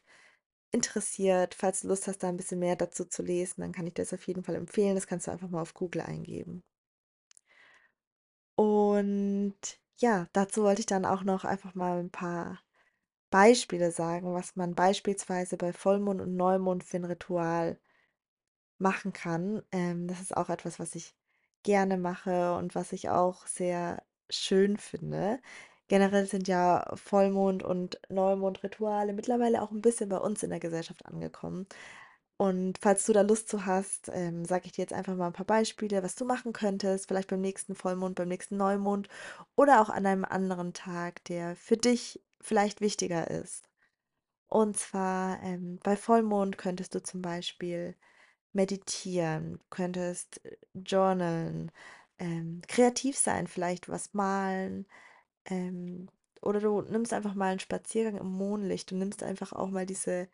interessiert, 0.71 1.55
falls 1.55 1.81
du 1.81 1.87
Lust 1.87 2.07
hast, 2.07 2.19
da 2.19 2.29
ein 2.29 2.37
bisschen 2.37 2.59
mehr 2.59 2.75
dazu 2.75 3.05
zu 3.05 3.23
lesen, 3.23 3.61
dann 3.61 3.71
kann 3.71 3.87
ich 3.87 3.93
das 3.95 4.13
auf 4.13 4.25
jeden 4.27 4.43
Fall 4.43 4.55
empfehlen. 4.55 4.95
Das 4.95 5.07
kannst 5.07 5.27
du 5.27 5.31
einfach 5.31 5.49
mal 5.49 5.61
auf 5.61 5.73
Google 5.73 6.01
eingeben. 6.01 6.63
Und 8.61 9.55
ja, 9.97 10.27
dazu 10.33 10.63
wollte 10.63 10.81
ich 10.81 10.85
dann 10.85 11.05
auch 11.05 11.23
noch 11.23 11.45
einfach 11.45 11.73
mal 11.75 11.99
ein 11.99 12.11
paar 12.11 12.59
Beispiele 13.31 13.91
sagen, 13.91 14.33
was 14.35 14.55
man 14.55 14.75
beispielsweise 14.75 15.57
bei 15.57 15.73
Vollmond 15.73 16.21
und 16.21 16.35
Neumond 16.35 16.83
für 16.83 16.97
ein 16.97 17.05
Ritual 17.05 17.79
machen 18.77 19.13
kann. 19.13 19.61
Ähm, 19.71 20.07
das 20.07 20.21
ist 20.21 20.35
auch 20.37 20.49
etwas, 20.49 20.79
was 20.79 20.95
ich 20.95 21.15
gerne 21.63 21.97
mache 21.97 22.55
und 22.55 22.75
was 22.75 22.91
ich 22.93 23.09
auch 23.09 23.45
sehr 23.47 24.03
schön 24.29 24.77
finde. 24.77 25.39
Generell 25.87 26.25
sind 26.25 26.47
ja 26.47 26.89
Vollmond- 26.95 27.63
und 27.63 27.99
Neumond-Rituale 28.09 29.13
mittlerweile 29.13 29.61
auch 29.61 29.71
ein 29.71 29.81
bisschen 29.81 30.09
bei 30.09 30.17
uns 30.17 30.41
in 30.43 30.49
der 30.49 30.59
Gesellschaft 30.59 31.05
angekommen. 31.05 31.67
Und 32.41 32.79
falls 32.79 33.05
du 33.05 33.13
da 33.13 33.21
Lust 33.21 33.49
zu 33.49 33.67
hast, 33.67 34.09
ähm, 34.11 34.45
sage 34.45 34.65
ich 34.65 34.71
dir 34.71 34.81
jetzt 34.81 34.93
einfach 34.93 35.15
mal 35.15 35.27
ein 35.27 35.33
paar 35.33 35.45
Beispiele, 35.45 36.01
was 36.01 36.15
du 36.15 36.25
machen 36.25 36.53
könntest, 36.53 37.07
vielleicht 37.07 37.29
beim 37.29 37.39
nächsten 37.39 37.75
Vollmond, 37.75 38.15
beim 38.15 38.29
nächsten 38.29 38.57
Neumond 38.57 39.09
oder 39.55 39.79
auch 39.79 39.89
an 39.89 40.07
einem 40.07 40.25
anderen 40.25 40.73
Tag, 40.73 41.23
der 41.25 41.55
für 41.55 41.77
dich 41.77 42.19
vielleicht 42.39 42.81
wichtiger 42.81 43.29
ist. 43.29 43.69
Und 44.47 44.75
zwar 44.75 45.39
ähm, 45.43 45.79
bei 45.83 45.95
Vollmond 45.95 46.57
könntest 46.57 46.95
du 46.95 47.03
zum 47.03 47.21
Beispiel 47.21 47.95
meditieren, 48.53 49.59
könntest 49.69 50.43
äh, 50.43 50.57
journalen, 50.73 51.71
ähm, 52.17 52.63
kreativ 52.67 53.19
sein, 53.19 53.45
vielleicht 53.45 53.87
was 53.87 54.15
malen, 54.15 54.87
ähm, 55.45 56.07
oder 56.41 56.59
du 56.59 56.81
nimmst 56.81 57.13
einfach 57.13 57.35
mal 57.35 57.51
einen 57.51 57.59
Spaziergang 57.59 58.17
im 58.17 58.31
Mondlicht. 58.31 58.89
Du 58.89 58.95
nimmst 58.95 59.21
einfach 59.21 59.53
auch 59.53 59.69
mal 59.69 59.85
diese 59.85 60.27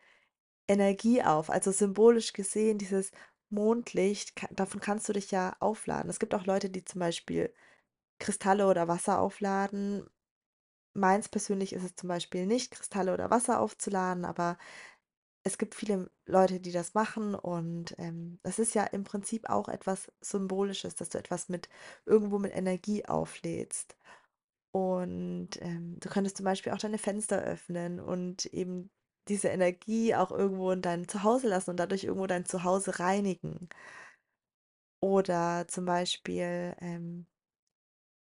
Energie 0.68 1.22
auf. 1.22 1.50
Also 1.50 1.72
symbolisch 1.72 2.32
gesehen, 2.32 2.78
dieses 2.78 3.10
Mondlicht, 3.50 4.34
davon 4.52 4.80
kannst 4.80 5.08
du 5.08 5.12
dich 5.14 5.30
ja 5.30 5.56
aufladen. 5.60 6.10
Es 6.10 6.18
gibt 6.20 6.34
auch 6.34 6.46
Leute, 6.46 6.70
die 6.70 6.84
zum 6.84 7.00
Beispiel 7.00 7.52
Kristalle 8.20 8.66
oder 8.68 8.88
Wasser 8.88 9.20
aufladen. 9.20 10.06
Meins 10.94 11.28
persönlich 11.28 11.72
ist 11.72 11.84
es 11.84 11.96
zum 11.96 12.08
Beispiel 12.08 12.46
nicht, 12.46 12.72
Kristalle 12.72 13.14
oder 13.14 13.30
Wasser 13.30 13.60
aufzuladen, 13.60 14.24
aber 14.24 14.58
es 15.44 15.58
gibt 15.58 15.74
viele 15.74 16.10
Leute, 16.26 16.60
die 16.60 16.72
das 16.72 16.94
machen 16.94 17.34
und 17.34 17.94
ähm, 17.98 18.38
das 18.42 18.58
ist 18.58 18.74
ja 18.74 18.84
im 18.84 19.04
Prinzip 19.04 19.48
auch 19.48 19.68
etwas 19.68 20.12
Symbolisches, 20.20 20.96
dass 20.96 21.10
du 21.10 21.18
etwas 21.18 21.48
mit 21.48 21.68
irgendwo 22.06 22.38
mit 22.38 22.54
Energie 22.54 23.06
auflädst. 23.06 23.96
Und 24.72 25.50
ähm, 25.62 25.96
du 26.00 26.08
könntest 26.10 26.36
zum 26.38 26.44
Beispiel 26.44 26.72
auch 26.72 26.78
deine 26.78 26.98
Fenster 26.98 27.40
öffnen 27.42 28.00
und 28.00 28.46
eben 28.46 28.90
diese 29.28 29.48
Energie 29.48 30.14
auch 30.14 30.30
irgendwo 30.32 30.70
in 30.72 30.82
dein 30.82 31.08
Zuhause 31.08 31.48
lassen 31.48 31.70
und 31.70 31.78
dadurch 31.78 32.04
irgendwo 32.04 32.26
dein 32.26 32.46
Zuhause 32.46 32.98
reinigen. 33.00 33.68
Oder 35.00 35.66
zum 35.68 35.84
Beispiel 35.84 36.74
ähm, 36.80 37.26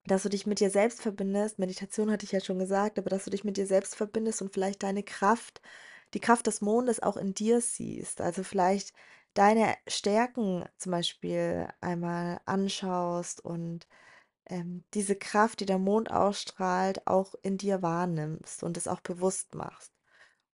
dass 0.05 0.23
du 0.23 0.29
dich 0.29 0.47
mit 0.47 0.59
dir 0.59 0.69
selbst 0.69 1.01
verbindest. 1.01 1.59
Meditation 1.59 2.11
hatte 2.11 2.25
ich 2.25 2.31
ja 2.31 2.41
schon 2.41 2.59
gesagt, 2.59 2.97
aber 2.97 3.09
dass 3.09 3.25
du 3.25 3.29
dich 3.29 3.43
mit 3.43 3.57
dir 3.57 3.67
selbst 3.67 3.95
verbindest 3.95 4.41
und 4.41 4.53
vielleicht 4.53 4.83
deine 4.83 5.03
Kraft, 5.03 5.61
die 6.13 6.19
Kraft 6.19 6.47
des 6.47 6.61
Mondes 6.61 7.01
auch 7.01 7.17
in 7.17 7.33
dir 7.33 7.61
siehst. 7.61 8.21
Also 8.21 8.43
vielleicht 8.43 8.93
deine 9.33 9.75
Stärken 9.87 10.65
zum 10.77 10.91
Beispiel 10.91 11.67
einmal 11.81 12.41
anschaust 12.45 13.43
und 13.45 13.87
ähm, 14.47 14.83
diese 14.93 15.15
Kraft, 15.15 15.61
die 15.61 15.65
der 15.65 15.79
Mond 15.79 16.11
ausstrahlt, 16.11 17.07
auch 17.07 17.35
in 17.43 17.57
dir 17.57 17.81
wahrnimmst 17.81 18.63
und 18.63 18.77
es 18.77 18.87
auch 18.87 19.01
bewusst 19.01 19.55
machst. 19.55 19.93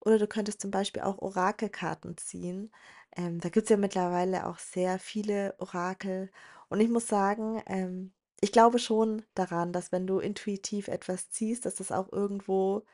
Oder 0.07 0.19
du 0.19 0.27
könntest 0.27 0.61
zum 0.61 0.71
Beispiel 0.71 1.01
auch 1.01 1.17
Orakelkarten 1.17 2.15
ziehen. 2.15 2.71
Ähm, 3.17 3.41
da 3.41 3.49
gibt 3.49 3.65
es 3.65 3.69
ja 3.69 3.75
mittlerweile 3.75 4.47
auch 4.47 4.57
sehr 4.57 4.99
viele 4.99 5.53
Orakel. 5.59 6.31
Und 6.69 6.79
ich 6.79 6.87
muss 6.87 7.07
sagen, 7.07 7.61
ähm, 7.67 8.13
ich 8.39 8.53
glaube 8.53 8.79
schon 8.79 9.23
daran, 9.35 9.73
dass 9.73 9.91
wenn 9.91 10.07
du 10.07 10.19
intuitiv 10.19 10.87
etwas 10.87 11.29
ziehst, 11.29 11.65
dass 11.65 11.75
das 11.75 11.91
auch 11.91 12.09
irgendwo 12.13 12.85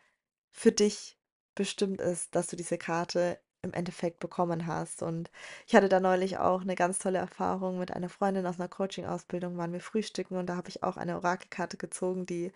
für 0.50 0.72
dich 0.72 1.20
bestimmt 1.54 2.02
ist, 2.02 2.34
dass 2.34 2.48
du 2.48 2.56
diese 2.56 2.80
Karte 2.80 3.40
im 3.62 3.74
Endeffekt 3.74 4.20
bekommen 4.20 4.66
hast. 4.66 5.04
Und 5.04 5.30
ich 5.68 5.76
hatte 5.76 5.90
da 5.90 6.00
neulich 6.00 6.40
auch 6.40 6.62
eine 6.62 6.74
ganz 6.74 6.98
tolle 6.98 7.20
Erfahrung 7.20 7.78
mit 7.78 7.92
einer 7.92 8.10
Freundin 8.10 8.48
aus 8.48 8.60
einer 8.60 8.70
Coaching-Ausbildung, 8.70 9.56
waren 9.58 9.72
wir 9.72 9.82
frühstücken 9.82 10.36
und 10.36 10.48
da 10.48 10.56
habe 10.56 10.70
ich 10.70 10.82
auch 10.82 10.98
eine 10.98 11.18
Orakelkarte 11.18 11.78
gezogen, 11.78 12.26
die 12.26 12.52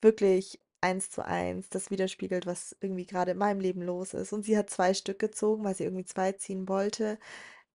wirklich 0.00 0.58
eins 0.82 1.10
zu 1.10 1.24
eins 1.24 1.68
das 1.70 1.90
widerspiegelt, 1.90 2.46
was 2.46 2.76
irgendwie 2.80 3.06
gerade 3.06 3.32
in 3.32 3.38
meinem 3.38 3.60
Leben 3.60 3.82
los 3.82 4.14
ist. 4.14 4.32
Und 4.32 4.44
sie 4.44 4.56
hat 4.58 4.70
zwei 4.70 4.94
Stück 4.94 5.18
gezogen, 5.18 5.64
weil 5.64 5.74
sie 5.74 5.84
irgendwie 5.84 6.04
zwei 6.04 6.32
ziehen 6.32 6.68
wollte. 6.68 7.18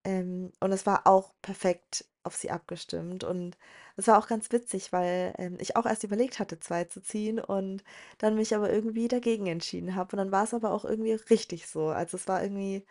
Ähm, 0.03 0.51
und 0.61 0.71
es 0.71 0.85
war 0.85 1.07
auch 1.07 1.33
perfekt 1.41 2.05
auf 2.23 2.35
sie 2.35 2.51
abgestimmt. 2.51 3.23
Und 3.23 3.57
es 3.97 4.07
war 4.07 4.17
auch 4.19 4.27
ganz 4.27 4.51
witzig, 4.51 4.91
weil 4.93 5.33
ähm, 5.37 5.57
ich 5.59 5.75
auch 5.75 5.85
erst 5.85 6.03
überlegt 6.03 6.39
hatte, 6.39 6.59
zwei 6.59 6.85
zu 6.85 7.01
ziehen 7.01 7.39
und 7.39 7.83
dann 8.19 8.35
mich 8.35 8.55
aber 8.55 8.71
irgendwie 8.71 9.07
dagegen 9.07 9.47
entschieden 9.47 9.95
habe. 9.95 10.13
Und 10.13 10.17
dann 10.19 10.31
war 10.31 10.43
es 10.45 10.53
aber 10.53 10.71
auch 10.71 10.85
irgendwie 10.85 11.13
richtig 11.13 11.67
so. 11.67 11.87
Also 11.89 12.17
es 12.17 12.27
war 12.27 12.43
irgendwie 12.43 12.85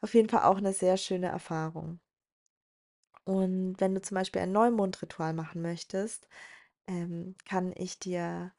auf 0.00 0.14
jeden 0.14 0.28
Fall 0.28 0.44
auch 0.44 0.58
eine 0.58 0.72
sehr 0.72 0.96
schöne 0.98 1.28
Erfahrung. 1.28 2.00
Und 3.24 3.76
wenn 3.80 3.94
du 3.94 4.00
zum 4.00 4.14
Beispiel 4.14 4.42
ein 4.42 4.52
Neumondritual 4.52 5.32
machen 5.34 5.60
möchtest, 5.62 6.28
ähm, 6.86 7.34
kann 7.48 7.72
ich 7.76 7.98
dir 7.98 8.52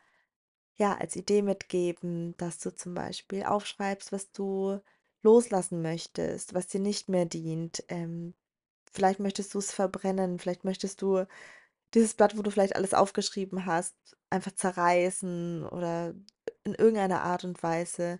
ja 0.78 0.96
als 0.98 1.16
Idee 1.16 1.42
mitgeben, 1.42 2.36
dass 2.38 2.60
du 2.60 2.74
zum 2.76 2.94
Beispiel 2.94 3.44
aufschreibst, 3.44 4.12
was 4.12 4.32
du 4.32 4.80
loslassen 5.24 5.82
möchtest, 5.82 6.54
was 6.54 6.68
dir 6.68 6.80
nicht 6.80 7.10
mehr 7.10 7.26
dient. 7.26 7.84
Ähm, 7.90 8.34
vielleicht 8.94 9.20
möchtest 9.20 9.54
du 9.54 9.60
es 9.60 9.72
verbrennen, 9.74 10.40
vielleicht 10.40 10.64
möchtest 10.66 11.02
du 11.02 11.26
dieses 11.94 12.14
Blatt, 12.16 12.38
wo 12.38 12.42
du 12.42 12.52
vielleicht 12.52 12.76
alles 12.76 12.94
aufgeschrieben 12.94 13.66
hast, 13.66 13.96
einfach 14.30 14.54
zerreißen 14.54 15.66
oder 15.68 16.14
in 16.64 16.74
irgendeiner 16.76 17.22
Art 17.24 17.44
und 17.46 17.62
Weise 17.64 18.20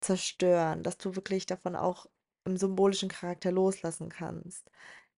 zerstören, 0.00 0.82
dass 0.82 0.98
du 0.98 1.16
wirklich 1.16 1.46
davon 1.46 1.76
auch 1.76 2.06
im 2.44 2.56
symbolischen 2.56 3.08
Charakter 3.08 3.52
loslassen 3.52 4.08
kannst. 4.10 4.70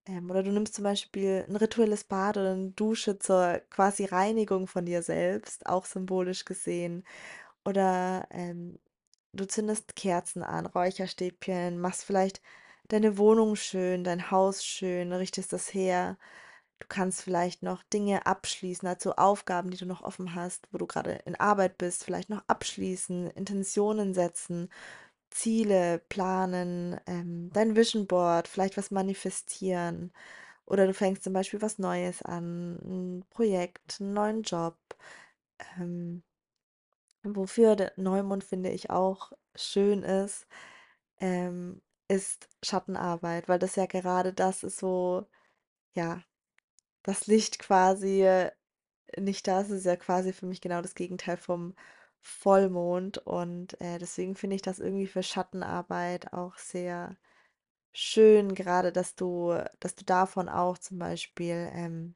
Ähm, 0.05 0.29
oder 0.29 0.43
du 0.43 0.51
nimmst 0.51 0.73
zum 0.75 0.83
Beispiel 0.83 1.45
ein 1.47 1.55
rituelles 1.55 2.03
Bad 2.03 2.37
oder 2.37 2.51
eine 2.53 2.71
Dusche 2.71 3.19
zur 3.19 3.61
quasi 3.69 4.05
Reinigung 4.05 4.67
von 4.67 4.85
dir 4.85 5.03
selbst, 5.03 5.65
auch 5.67 5.85
symbolisch 5.85 6.45
gesehen. 6.45 7.03
Oder 7.65 8.27
ähm, 8.31 8.79
du 9.33 9.47
zündest 9.47 9.95
Kerzen 9.95 10.43
an, 10.43 10.65
Räucherstäbchen, 10.67 11.79
machst 11.79 12.05
vielleicht 12.05 12.41
deine 12.89 13.17
Wohnung 13.17 13.55
schön, 13.55 14.03
dein 14.03 14.31
Haus 14.31 14.65
schön, 14.65 15.13
richtest 15.13 15.53
das 15.53 15.73
her. 15.73 16.17
Du 16.79 16.87
kannst 16.89 17.21
vielleicht 17.23 17.63
noch 17.63 17.83
Dinge 17.83 18.25
abschließen, 18.25 18.87
also 18.87 19.15
Aufgaben, 19.15 19.69
die 19.71 19.77
du 19.77 19.85
noch 19.85 20.01
offen 20.03 20.35
hast, 20.35 20.67
wo 20.71 20.77
du 20.79 20.87
gerade 20.87 21.13
in 21.25 21.35
Arbeit 21.35 21.77
bist, 21.77 22.03
vielleicht 22.03 22.29
noch 22.29 22.43
abschließen, 22.47 23.29
Intentionen 23.31 24.13
setzen, 24.15 24.69
Ziele 25.31 25.99
planen, 26.09 26.99
ähm, 27.07 27.49
dein 27.53 27.75
Vision 27.75 28.07
Board, 28.07 28.47
vielleicht 28.47 28.77
was 28.77 28.91
manifestieren. 28.91 30.13
Oder 30.65 30.87
du 30.87 30.93
fängst 30.95 31.23
zum 31.23 31.33
Beispiel 31.33 31.61
was 31.61 31.79
Neues 31.79 32.21
an, 32.23 32.77
ein 32.83 33.25
Projekt, 33.31 33.99
einen 34.01 34.13
neuen 34.13 34.43
Job. 34.43 34.77
Ähm, 35.77 36.23
wofür 37.23 37.75
der 37.75 37.93
Neumond, 37.97 38.43
finde 38.43 38.69
ich, 38.71 38.89
auch 38.89 39.31
schön 39.55 40.03
ist, 40.03 40.47
ähm, 41.19 41.81
ist 42.07 42.49
Schattenarbeit, 42.63 43.47
weil 43.49 43.59
das 43.59 43.75
ja 43.75 43.85
gerade 43.85 44.33
das 44.33 44.63
ist, 44.63 44.83
wo, 44.83 45.25
ja, 45.95 46.23
das 47.03 47.27
Licht 47.27 47.59
quasi 47.59 48.23
äh, 48.23 48.51
nicht 49.17 49.47
da 49.47 49.61
ist. 49.61 49.69
Es 49.71 49.79
ist 49.79 49.85
ja 49.85 49.95
quasi 49.97 50.33
für 50.33 50.45
mich 50.47 50.61
genau 50.61 50.81
das 50.81 50.95
Gegenteil 50.95 51.37
vom 51.37 51.75
Vollmond. 52.21 53.17
Und 53.19 53.79
äh, 53.81 53.97
deswegen 53.97 54.35
finde 54.35 54.55
ich 54.55 54.61
das 54.61 54.79
irgendwie 54.79 55.07
für 55.07 55.23
Schattenarbeit 55.23 56.33
auch 56.33 56.57
sehr 56.57 57.17
schön, 57.93 58.55
gerade 58.55 58.91
dass 58.91 59.15
du, 59.15 59.53
dass 59.79 59.95
du 59.95 60.05
davon 60.05 60.49
auch 60.49 60.77
zum 60.77 60.99
Beispiel, 60.99 61.69
ähm, 61.73 62.15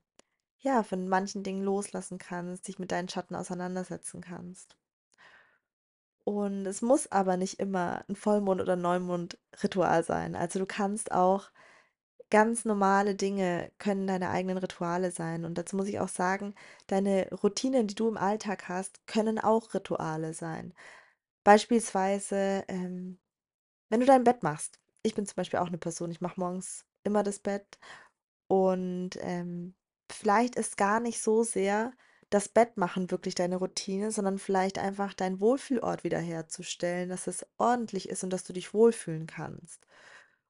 ja, 0.59 0.83
von 0.83 1.07
manchen 1.07 1.43
Dingen 1.43 1.63
loslassen 1.63 2.17
kannst, 2.17 2.67
dich 2.67 2.79
mit 2.79 2.91
deinen 2.91 3.09
Schatten 3.09 3.35
auseinandersetzen 3.35 4.21
kannst. 4.21 4.77
Und 6.23 6.65
es 6.65 6.81
muss 6.81 7.11
aber 7.11 7.37
nicht 7.37 7.59
immer 7.59 8.03
ein 8.09 8.15
Vollmond- 8.15 8.61
oder 8.61 8.75
Neumond-Ritual 8.75 10.03
sein. 10.03 10.35
Also 10.35 10.57
du 10.59 10.65
kannst 10.65 11.11
auch 11.11 11.51
ganz 12.29 12.65
normale 12.65 13.15
Dinge 13.15 13.71
können 13.79 14.07
deine 14.07 14.29
eigenen 14.29 14.57
Rituale 14.57 15.11
sein. 15.11 15.45
Und 15.45 15.57
dazu 15.57 15.75
muss 15.75 15.88
ich 15.88 15.99
auch 15.99 16.07
sagen, 16.09 16.55
deine 16.88 17.29
Routinen, 17.31 17.88
die 17.88 17.95
du 17.95 18.07
im 18.09 18.17
Alltag 18.17 18.69
hast, 18.69 19.05
können 19.07 19.39
auch 19.39 19.73
Rituale 19.73 20.33
sein. 20.33 20.73
Beispielsweise, 21.43 22.65
ähm, 22.67 23.19
wenn 23.89 23.99
du 24.01 24.05
dein 24.05 24.23
Bett 24.23 24.43
machst. 24.43 24.79
Ich 25.03 25.15
bin 25.15 25.25
zum 25.25 25.35
Beispiel 25.35 25.59
auch 25.59 25.67
eine 25.67 25.77
Person, 25.77 26.11
ich 26.11 26.21
mache 26.21 26.39
morgens 26.39 26.85
immer 27.03 27.23
das 27.23 27.39
Bett 27.39 27.79
und, 28.47 29.11
ähm, 29.21 29.75
vielleicht 30.11 30.55
ist 30.55 30.77
gar 30.77 30.99
nicht 30.99 31.21
so 31.21 31.43
sehr 31.43 31.93
das 32.29 32.49
Bettmachen 32.49 33.11
wirklich 33.11 33.35
deine 33.35 33.57
Routine, 33.57 34.11
sondern 34.11 34.39
vielleicht 34.39 34.77
einfach 34.79 35.13
deinen 35.13 35.39
Wohlfühlort 35.41 36.03
wiederherzustellen, 36.03 37.09
dass 37.09 37.27
es 37.27 37.45
ordentlich 37.57 38.09
ist 38.09 38.23
und 38.23 38.31
dass 38.31 38.43
du 38.43 38.53
dich 38.53 38.73
wohlfühlen 38.73 39.27
kannst. 39.27 39.88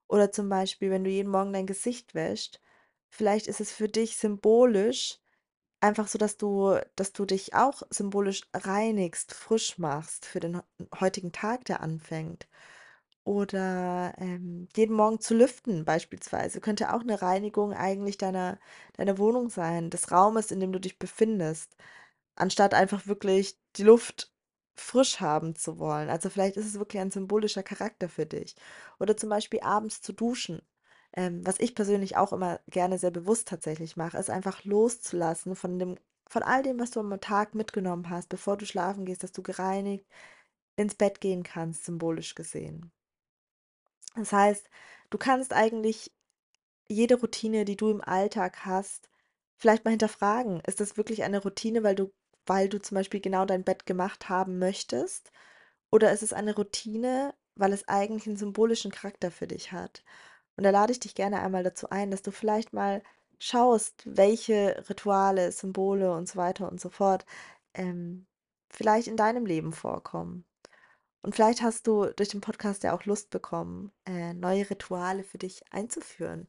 Oder 0.07 0.31
zum 0.31 0.49
Beispiel, 0.49 0.91
wenn 0.91 1.03
du 1.03 1.09
jeden 1.09 1.31
Morgen 1.31 1.53
dein 1.53 1.67
Gesicht 1.67 2.13
wäschst, 2.15 2.61
vielleicht 3.09 3.47
ist 3.47 3.61
es 3.61 3.71
für 3.71 3.87
dich 3.87 4.17
symbolisch 4.17 5.19
einfach 5.81 6.07
so, 6.07 6.17
dass 6.19 6.37
du 6.37 6.79
dass 6.95 7.13
du 7.13 7.25
dich 7.25 7.53
auch 7.55 7.83
symbolisch 7.91 8.43
reinigst, 8.55 9.33
frisch 9.33 9.77
machst 9.79 10.25
für 10.25 10.39
den 10.41 10.61
heutigen 10.99 11.31
Tag, 11.33 11.65
der 11.65 11.81
anfängt. 11.81 12.47
Oder, 13.23 14.13
ähm, 14.19 14.67
jeden 14.75 14.95
Morgen 14.95 15.19
zu 15.19 15.33
lüften 15.35 15.83
beispielsweise 15.85 16.61
könnte 16.61 16.93
auch 16.93 17.01
eine 17.01 17.21
Reinigung 17.23 17.73
eigentlich 17.73 18.17
deiner 18.19 18.59
deiner 18.97 19.17
Wohnung 19.17 19.49
sein, 19.49 19.89
des 19.89 20.11
Raumes, 20.11 20.51
in 20.51 20.59
dem 20.59 20.71
du 20.71 20.79
dich 20.79 20.99
befindest, 20.99 21.75
anstatt 22.35 22.73
einfach 22.75 23.07
wirklich 23.07 23.59
die 23.77 23.83
Luft 23.83 24.33
frisch 24.75 25.19
haben 25.21 25.55
zu 25.55 25.79
wollen. 25.79 26.09
Also, 26.09 26.29
vielleicht 26.29 26.57
ist 26.57 26.65
es 26.67 26.79
wirklich 26.79 27.01
ein 27.01 27.11
symbolischer 27.11 27.63
Charakter 27.63 28.09
für 28.09 28.25
dich. 28.25 28.55
Oder 28.99 29.17
zum 29.17 29.29
Beispiel 29.29 29.61
abends 29.61 30.01
zu 30.01 30.13
duschen. 30.13 30.61
Ähm, 31.13 31.45
was 31.45 31.59
ich 31.59 31.75
persönlich 31.75 32.17
auch 32.17 32.33
immer 32.33 32.59
gerne 32.67 32.97
sehr 32.97 33.11
bewusst 33.11 33.47
tatsächlich 33.47 33.95
mache, 33.97 34.17
ist 34.17 34.29
einfach 34.29 34.63
loszulassen 34.65 35.55
von 35.55 35.79
dem 35.79 35.97
von 36.27 36.43
all 36.43 36.63
dem, 36.63 36.79
was 36.79 36.91
du 36.91 36.99
am 36.99 37.19
Tag 37.21 37.55
mitgenommen 37.55 38.09
hast, 38.09 38.29
bevor 38.29 38.57
du 38.57 38.65
schlafen 38.65 39.05
gehst, 39.05 39.23
dass 39.23 39.31
du 39.31 39.43
gereinigt 39.43 40.05
ins 40.75 40.95
Bett 40.95 41.21
gehen 41.21 41.43
kannst, 41.43 41.85
symbolisch 41.85 42.35
gesehen. 42.35 42.91
Das 44.15 44.31
heißt, 44.31 44.69
du 45.09 45.17
kannst 45.17 45.53
eigentlich 45.53 46.11
jede 46.87 47.15
Routine, 47.15 47.65
die 47.65 47.77
du 47.77 47.89
im 47.89 48.01
Alltag 48.01 48.65
hast, 48.65 49.09
vielleicht 49.57 49.85
mal 49.85 49.91
hinterfragen. 49.91 50.61
Ist 50.61 50.79
das 50.79 50.97
wirklich 50.97 51.23
eine 51.23 51.41
Routine, 51.41 51.83
weil 51.83 51.95
du, 51.95 52.11
weil 52.45 52.69
du 52.69 52.81
zum 52.81 52.95
Beispiel 52.95 53.21
genau 53.21 53.45
dein 53.45 53.63
Bett 53.63 53.85
gemacht 53.85 54.29
haben 54.29 54.59
möchtest? 54.59 55.31
Oder 55.91 56.11
ist 56.11 56.23
es 56.23 56.33
eine 56.33 56.55
Routine, 56.55 57.33
weil 57.55 57.73
es 57.73 57.87
eigentlich 57.87 58.27
einen 58.27 58.37
symbolischen 58.37 58.91
Charakter 58.91 59.31
für 59.31 59.47
dich 59.47 59.71
hat? 59.71 60.03
Und 60.57 60.63
da 60.63 60.69
lade 60.71 60.91
ich 60.91 60.99
dich 60.99 61.15
gerne 61.15 61.41
einmal 61.41 61.63
dazu 61.63 61.89
ein, 61.89 62.11
dass 62.11 62.21
du 62.21 62.31
vielleicht 62.31 62.73
mal 62.73 63.03
schaust, 63.39 64.03
welche 64.05 64.83
Rituale, 64.89 65.51
Symbole 65.51 66.13
und 66.13 66.27
so 66.27 66.37
weiter 66.37 66.71
und 66.71 66.79
so 66.79 66.89
fort 66.89 67.25
ähm, 67.73 68.27
vielleicht 68.69 69.07
in 69.07 69.17
deinem 69.17 69.45
Leben 69.45 69.73
vorkommen. 69.73 70.45
Und 71.21 71.35
vielleicht 71.35 71.61
hast 71.63 71.87
du 71.87 72.05
durch 72.15 72.29
den 72.29 72.41
Podcast 72.41 72.83
ja 72.83 72.93
auch 72.95 73.05
Lust 73.05 73.31
bekommen, 73.31 73.91
äh, 74.05 74.33
neue 74.33 74.69
Rituale 74.69 75.23
für 75.23 75.39
dich 75.39 75.63
einzuführen. 75.73 76.47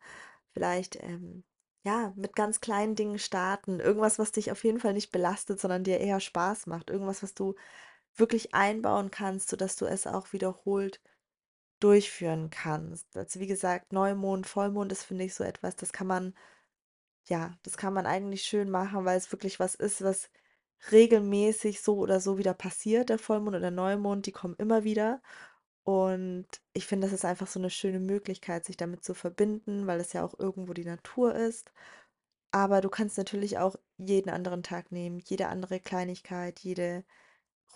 Vielleicht, 0.53 1.03
ähm, 1.03 1.45
ja, 1.87 2.13
mit 2.17 2.35
ganz 2.35 2.61
kleinen 2.61 2.97
Dingen 2.97 3.19
starten. 3.19 3.79
Irgendwas, 3.81 4.19
was 4.19 4.33
dich 4.33 4.51
auf 4.51 4.65
jeden 4.65 4.81
Fall 4.81 4.93
nicht 4.93 5.13
belastet, 5.13 5.61
sondern 5.61 5.85
dir 5.85 6.01
eher 6.01 6.19
Spaß 6.21 6.67
macht. 6.67 6.91
Irgendwas, 6.91 7.23
was 7.23 7.35
du 7.35 7.55
wirklich 8.17 8.55
einbauen 8.55 9.11
kannst, 9.13 9.51
sodass 9.51 9.77
du 9.77 9.87
es 9.87 10.07
auch 10.07 10.33
wiederholt 10.33 11.01
durchführen 11.81 12.51
kannst. 12.51 13.17
Also 13.17 13.41
wie 13.41 13.47
gesagt, 13.47 13.93
Neumond, 13.93 14.47
Vollmond 14.47 14.93
ist, 14.93 15.05
finde 15.05 15.25
ich, 15.25 15.35
so 15.35 15.45
etwas, 15.45 15.77
das 15.77 15.93
kann 15.93 16.07
man, 16.09 16.35
ja, 17.27 17.59
das 17.65 17.77
kann 17.77 17.95
man 17.95 18.07
eigentlich 18.07 18.43
schön 18.45 18.71
machen, 18.71 19.05
weil 19.05 19.19
es 19.19 19.33
wirklich 19.33 19.61
was 19.61 19.75
ist, 19.77 20.03
was 20.03 20.31
regelmäßig 20.93 21.83
so 21.83 21.99
oder 21.99 22.21
so 22.21 22.39
wieder 22.39 22.55
passiert, 22.55 23.11
der 23.11 23.19
Vollmond 23.19 23.51
oder 23.51 23.61
der 23.61 23.71
Neumond, 23.73 24.27
die 24.27 24.33
kommen 24.33 24.57
immer 24.59 24.85
wieder. 24.85 25.23
Und 25.87 26.47
ich 26.75 26.87
finde, 26.87 27.07
das 27.07 27.15
ist 27.15 27.25
einfach 27.27 27.47
so 27.47 27.61
eine 27.61 27.71
schöne 27.71 28.01
Möglichkeit, 28.01 28.65
sich 28.67 28.77
damit 28.77 29.05
zu 29.05 29.15
verbinden, 29.15 29.87
weil 29.87 30.01
es 30.01 30.13
ja 30.15 30.25
auch 30.25 30.39
irgendwo 30.39 30.75
die 30.75 30.85
Natur 30.85 31.35
ist. 31.37 31.73
Aber 32.53 32.81
du 32.83 32.91
kannst 32.91 33.19
natürlich 33.19 33.59
auch 33.59 33.77
jeden 33.99 34.31
anderen 34.31 34.63
Tag 34.65 34.93
nehmen, 34.93 35.21
jede 35.21 35.49
andere 35.49 35.81
Kleinigkeit, 35.81 36.61
jede 36.61 37.05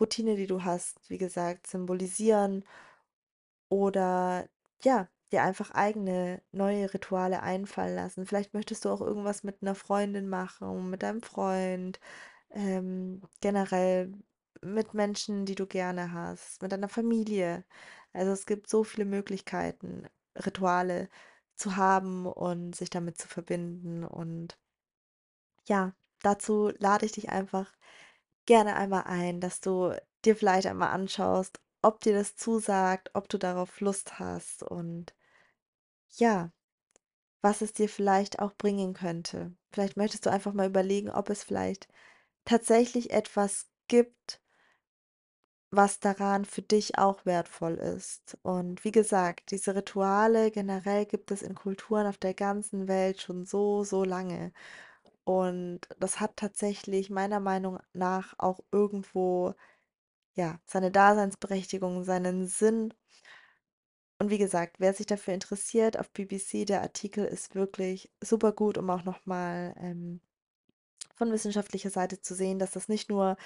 Routine, 0.01 0.37
die 0.37 0.47
du 0.49 0.65
hast, 0.65 1.11
wie 1.11 1.19
gesagt, 1.19 1.67
symbolisieren 1.69 2.65
oder 3.69 4.49
ja, 4.83 5.09
dir 5.33 5.43
einfach 5.43 5.71
eigene 5.73 6.43
neue 6.53 6.93
Rituale 6.93 7.43
einfallen 7.43 7.95
lassen. 7.97 8.27
Vielleicht 8.27 8.55
möchtest 8.55 8.85
du 8.85 8.91
auch 8.91 9.01
irgendwas 9.01 9.45
mit 9.45 9.63
einer 9.63 9.75
Freundin 9.75 10.29
machen, 10.29 10.91
mit 10.91 11.03
deinem 11.03 11.23
Freund, 11.23 12.01
ähm, 12.51 13.23
generell 13.41 14.13
mit 14.63 14.95
Menschen, 14.95 15.47
die 15.47 15.55
du 15.55 15.67
gerne 15.67 16.13
hast, 16.13 16.63
mit 16.63 16.73
deiner 16.73 16.89
Familie. 16.89 17.65
Also 18.13 18.33
es 18.33 18.47
gibt 18.47 18.69
so 18.69 18.85
viele 18.85 19.05
Möglichkeiten, 19.05 20.07
Rituale 20.37 21.09
zu 21.57 21.77
haben 21.77 22.27
und 22.27 22.75
sich 22.75 22.91
damit 22.91 23.19
zu 23.19 23.29
verbinden. 23.29 24.05
Und 24.05 24.59
ja, 25.67 25.95
dazu 26.23 26.71
lade 26.79 27.07
ich 27.07 27.13
dich 27.13 27.29
einfach 27.31 27.73
gerne 28.47 28.77
einmal 28.77 29.05
ein, 29.05 29.41
dass 29.41 29.61
du 29.61 29.95
dir 30.25 30.37
vielleicht 30.37 30.67
einmal 30.67 30.91
anschaust, 30.91 31.61
ob 31.83 32.01
dir 32.01 32.15
das 32.15 32.37
zusagt, 32.37 33.11
ob 33.15 33.29
du 33.29 33.39
darauf 33.39 33.81
Lust 33.81 34.19
hast 34.19 34.63
und 34.63 35.15
ja, 36.17 36.51
was 37.43 37.63
es 37.63 37.73
dir 37.73 37.89
vielleicht 37.89 38.39
auch 38.41 38.53
bringen 38.55 38.95
könnte. 38.95 39.55
Vielleicht 39.73 39.97
möchtest 39.97 40.27
du 40.27 40.31
einfach 40.31 40.53
mal 40.53 40.69
überlegen, 40.69 41.11
ob 41.11 41.31
es 41.31 41.45
vielleicht 41.45 41.89
tatsächlich 42.45 43.11
etwas 43.13 43.69
gibt, 43.89 44.41
was 45.71 46.01
daran 46.01 46.45
für 46.45 46.63
dich 46.63 46.99
auch 46.99 47.25
wertvoll 47.27 47.75
ist. 47.75 48.37
Und 48.43 48.85
wie 48.85 48.91
gesagt, 48.93 49.51
diese 49.53 49.75
Rituale 49.75 50.51
generell 50.51 51.07
gibt 51.07 51.31
es 51.31 51.43
in 51.43 51.55
Kulturen 51.55 52.07
auf 52.07 52.19
der 52.19 52.35
ganzen 52.35 52.89
Welt 52.89 53.21
schon 53.21 53.45
so, 53.47 53.85
so 53.85 54.05
lange. 54.05 54.53
Und 55.25 55.83
das 56.01 56.21
hat 56.21 56.37
tatsächlich 56.37 57.11
meiner 57.11 57.41
Meinung 57.41 57.79
nach 57.93 58.35
auch 58.39 58.61
irgendwo, 58.73 59.55
ja, 60.35 60.61
seine 60.67 60.91
Daseinsberechtigung, 60.91 62.05
seinen 62.05 62.47
Sinn. 62.49 62.95
Und 64.19 64.31
wie 64.31 64.39
gesagt, 64.39 64.77
wer 64.81 64.93
sich 64.95 65.07
dafür 65.07 65.35
interessiert, 65.35 65.99
auf 65.99 66.11
BBC, 66.13 66.67
der 66.67 66.83
Artikel 66.83 67.25
ist 67.25 67.55
wirklich 67.55 68.13
super 68.23 68.53
gut, 68.53 68.77
um 68.79 68.91
auch 68.91 69.05
nochmal 69.05 69.75
ähm, 69.79 70.21
von 71.15 71.33
wissenschaftlicher 71.33 71.91
Seite 71.91 72.21
zu 72.21 72.35
sehen, 72.35 72.59
dass 72.59 72.73
das 72.73 72.89
nicht 72.89 73.09
nur 73.11 73.37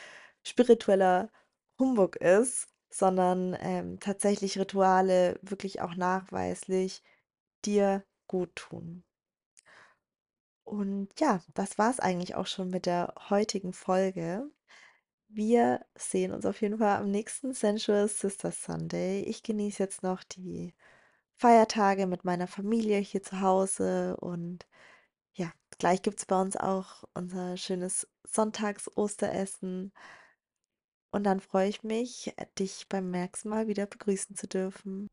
spiritueller 0.42 1.30
Humbug 1.78 2.16
ist, 2.16 2.68
sondern 2.90 3.56
ähm, 3.60 3.98
tatsächlich 4.00 4.58
Rituale 4.58 5.38
wirklich 5.42 5.80
auch 5.80 5.96
nachweislich 5.96 7.02
dir 7.64 8.04
gut 8.28 8.54
tun. 8.56 9.04
Und 10.64 11.08
ja, 11.20 11.42
das 11.54 11.78
war 11.78 11.90
es 11.90 12.00
eigentlich 12.00 12.34
auch 12.36 12.46
schon 12.46 12.70
mit 12.70 12.86
der 12.86 13.14
heutigen 13.30 13.72
Folge. 13.72 14.50
Wir 15.28 15.84
sehen 15.96 16.32
uns 16.32 16.46
auf 16.46 16.60
jeden 16.60 16.78
Fall 16.78 16.96
am 16.98 17.10
nächsten 17.10 17.52
Sensual 17.52 18.08
Sisters 18.08 18.62
Sunday. 18.64 19.22
Ich 19.22 19.42
genieße 19.42 19.82
jetzt 19.82 20.02
noch 20.02 20.22
die 20.24 20.74
Feiertage 21.36 22.06
mit 22.06 22.24
meiner 22.24 22.46
Familie 22.46 22.98
hier 22.98 23.22
zu 23.22 23.40
Hause 23.40 24.16
und 24.18 24.66
ja, 25.34 25.52
gleich 25.78 26.02
gibt 26.02 26.20
es 26.20 26.26
bei 26.26 26.40
uns 26.40 26.56
auch 26.56 27.04
unser 27.14 27.56
schönes 27.56 28.08
Sonntags-Osteressen. 28.24 29.92
Und 31.14 31.22
dann 31.22 31.38
freue 31.38 31.68
ich 31.68 31.84
mich, 31.84 32.34
dich 32.58 32.86
beim 32.88 33.12
nächsten 33.12 33.48
Mal 33.48 33.68
wieder 33.68 33.86
begrüßen 33.86 34.34
zu 34.34 34.48
dürfen. 34.48 35.08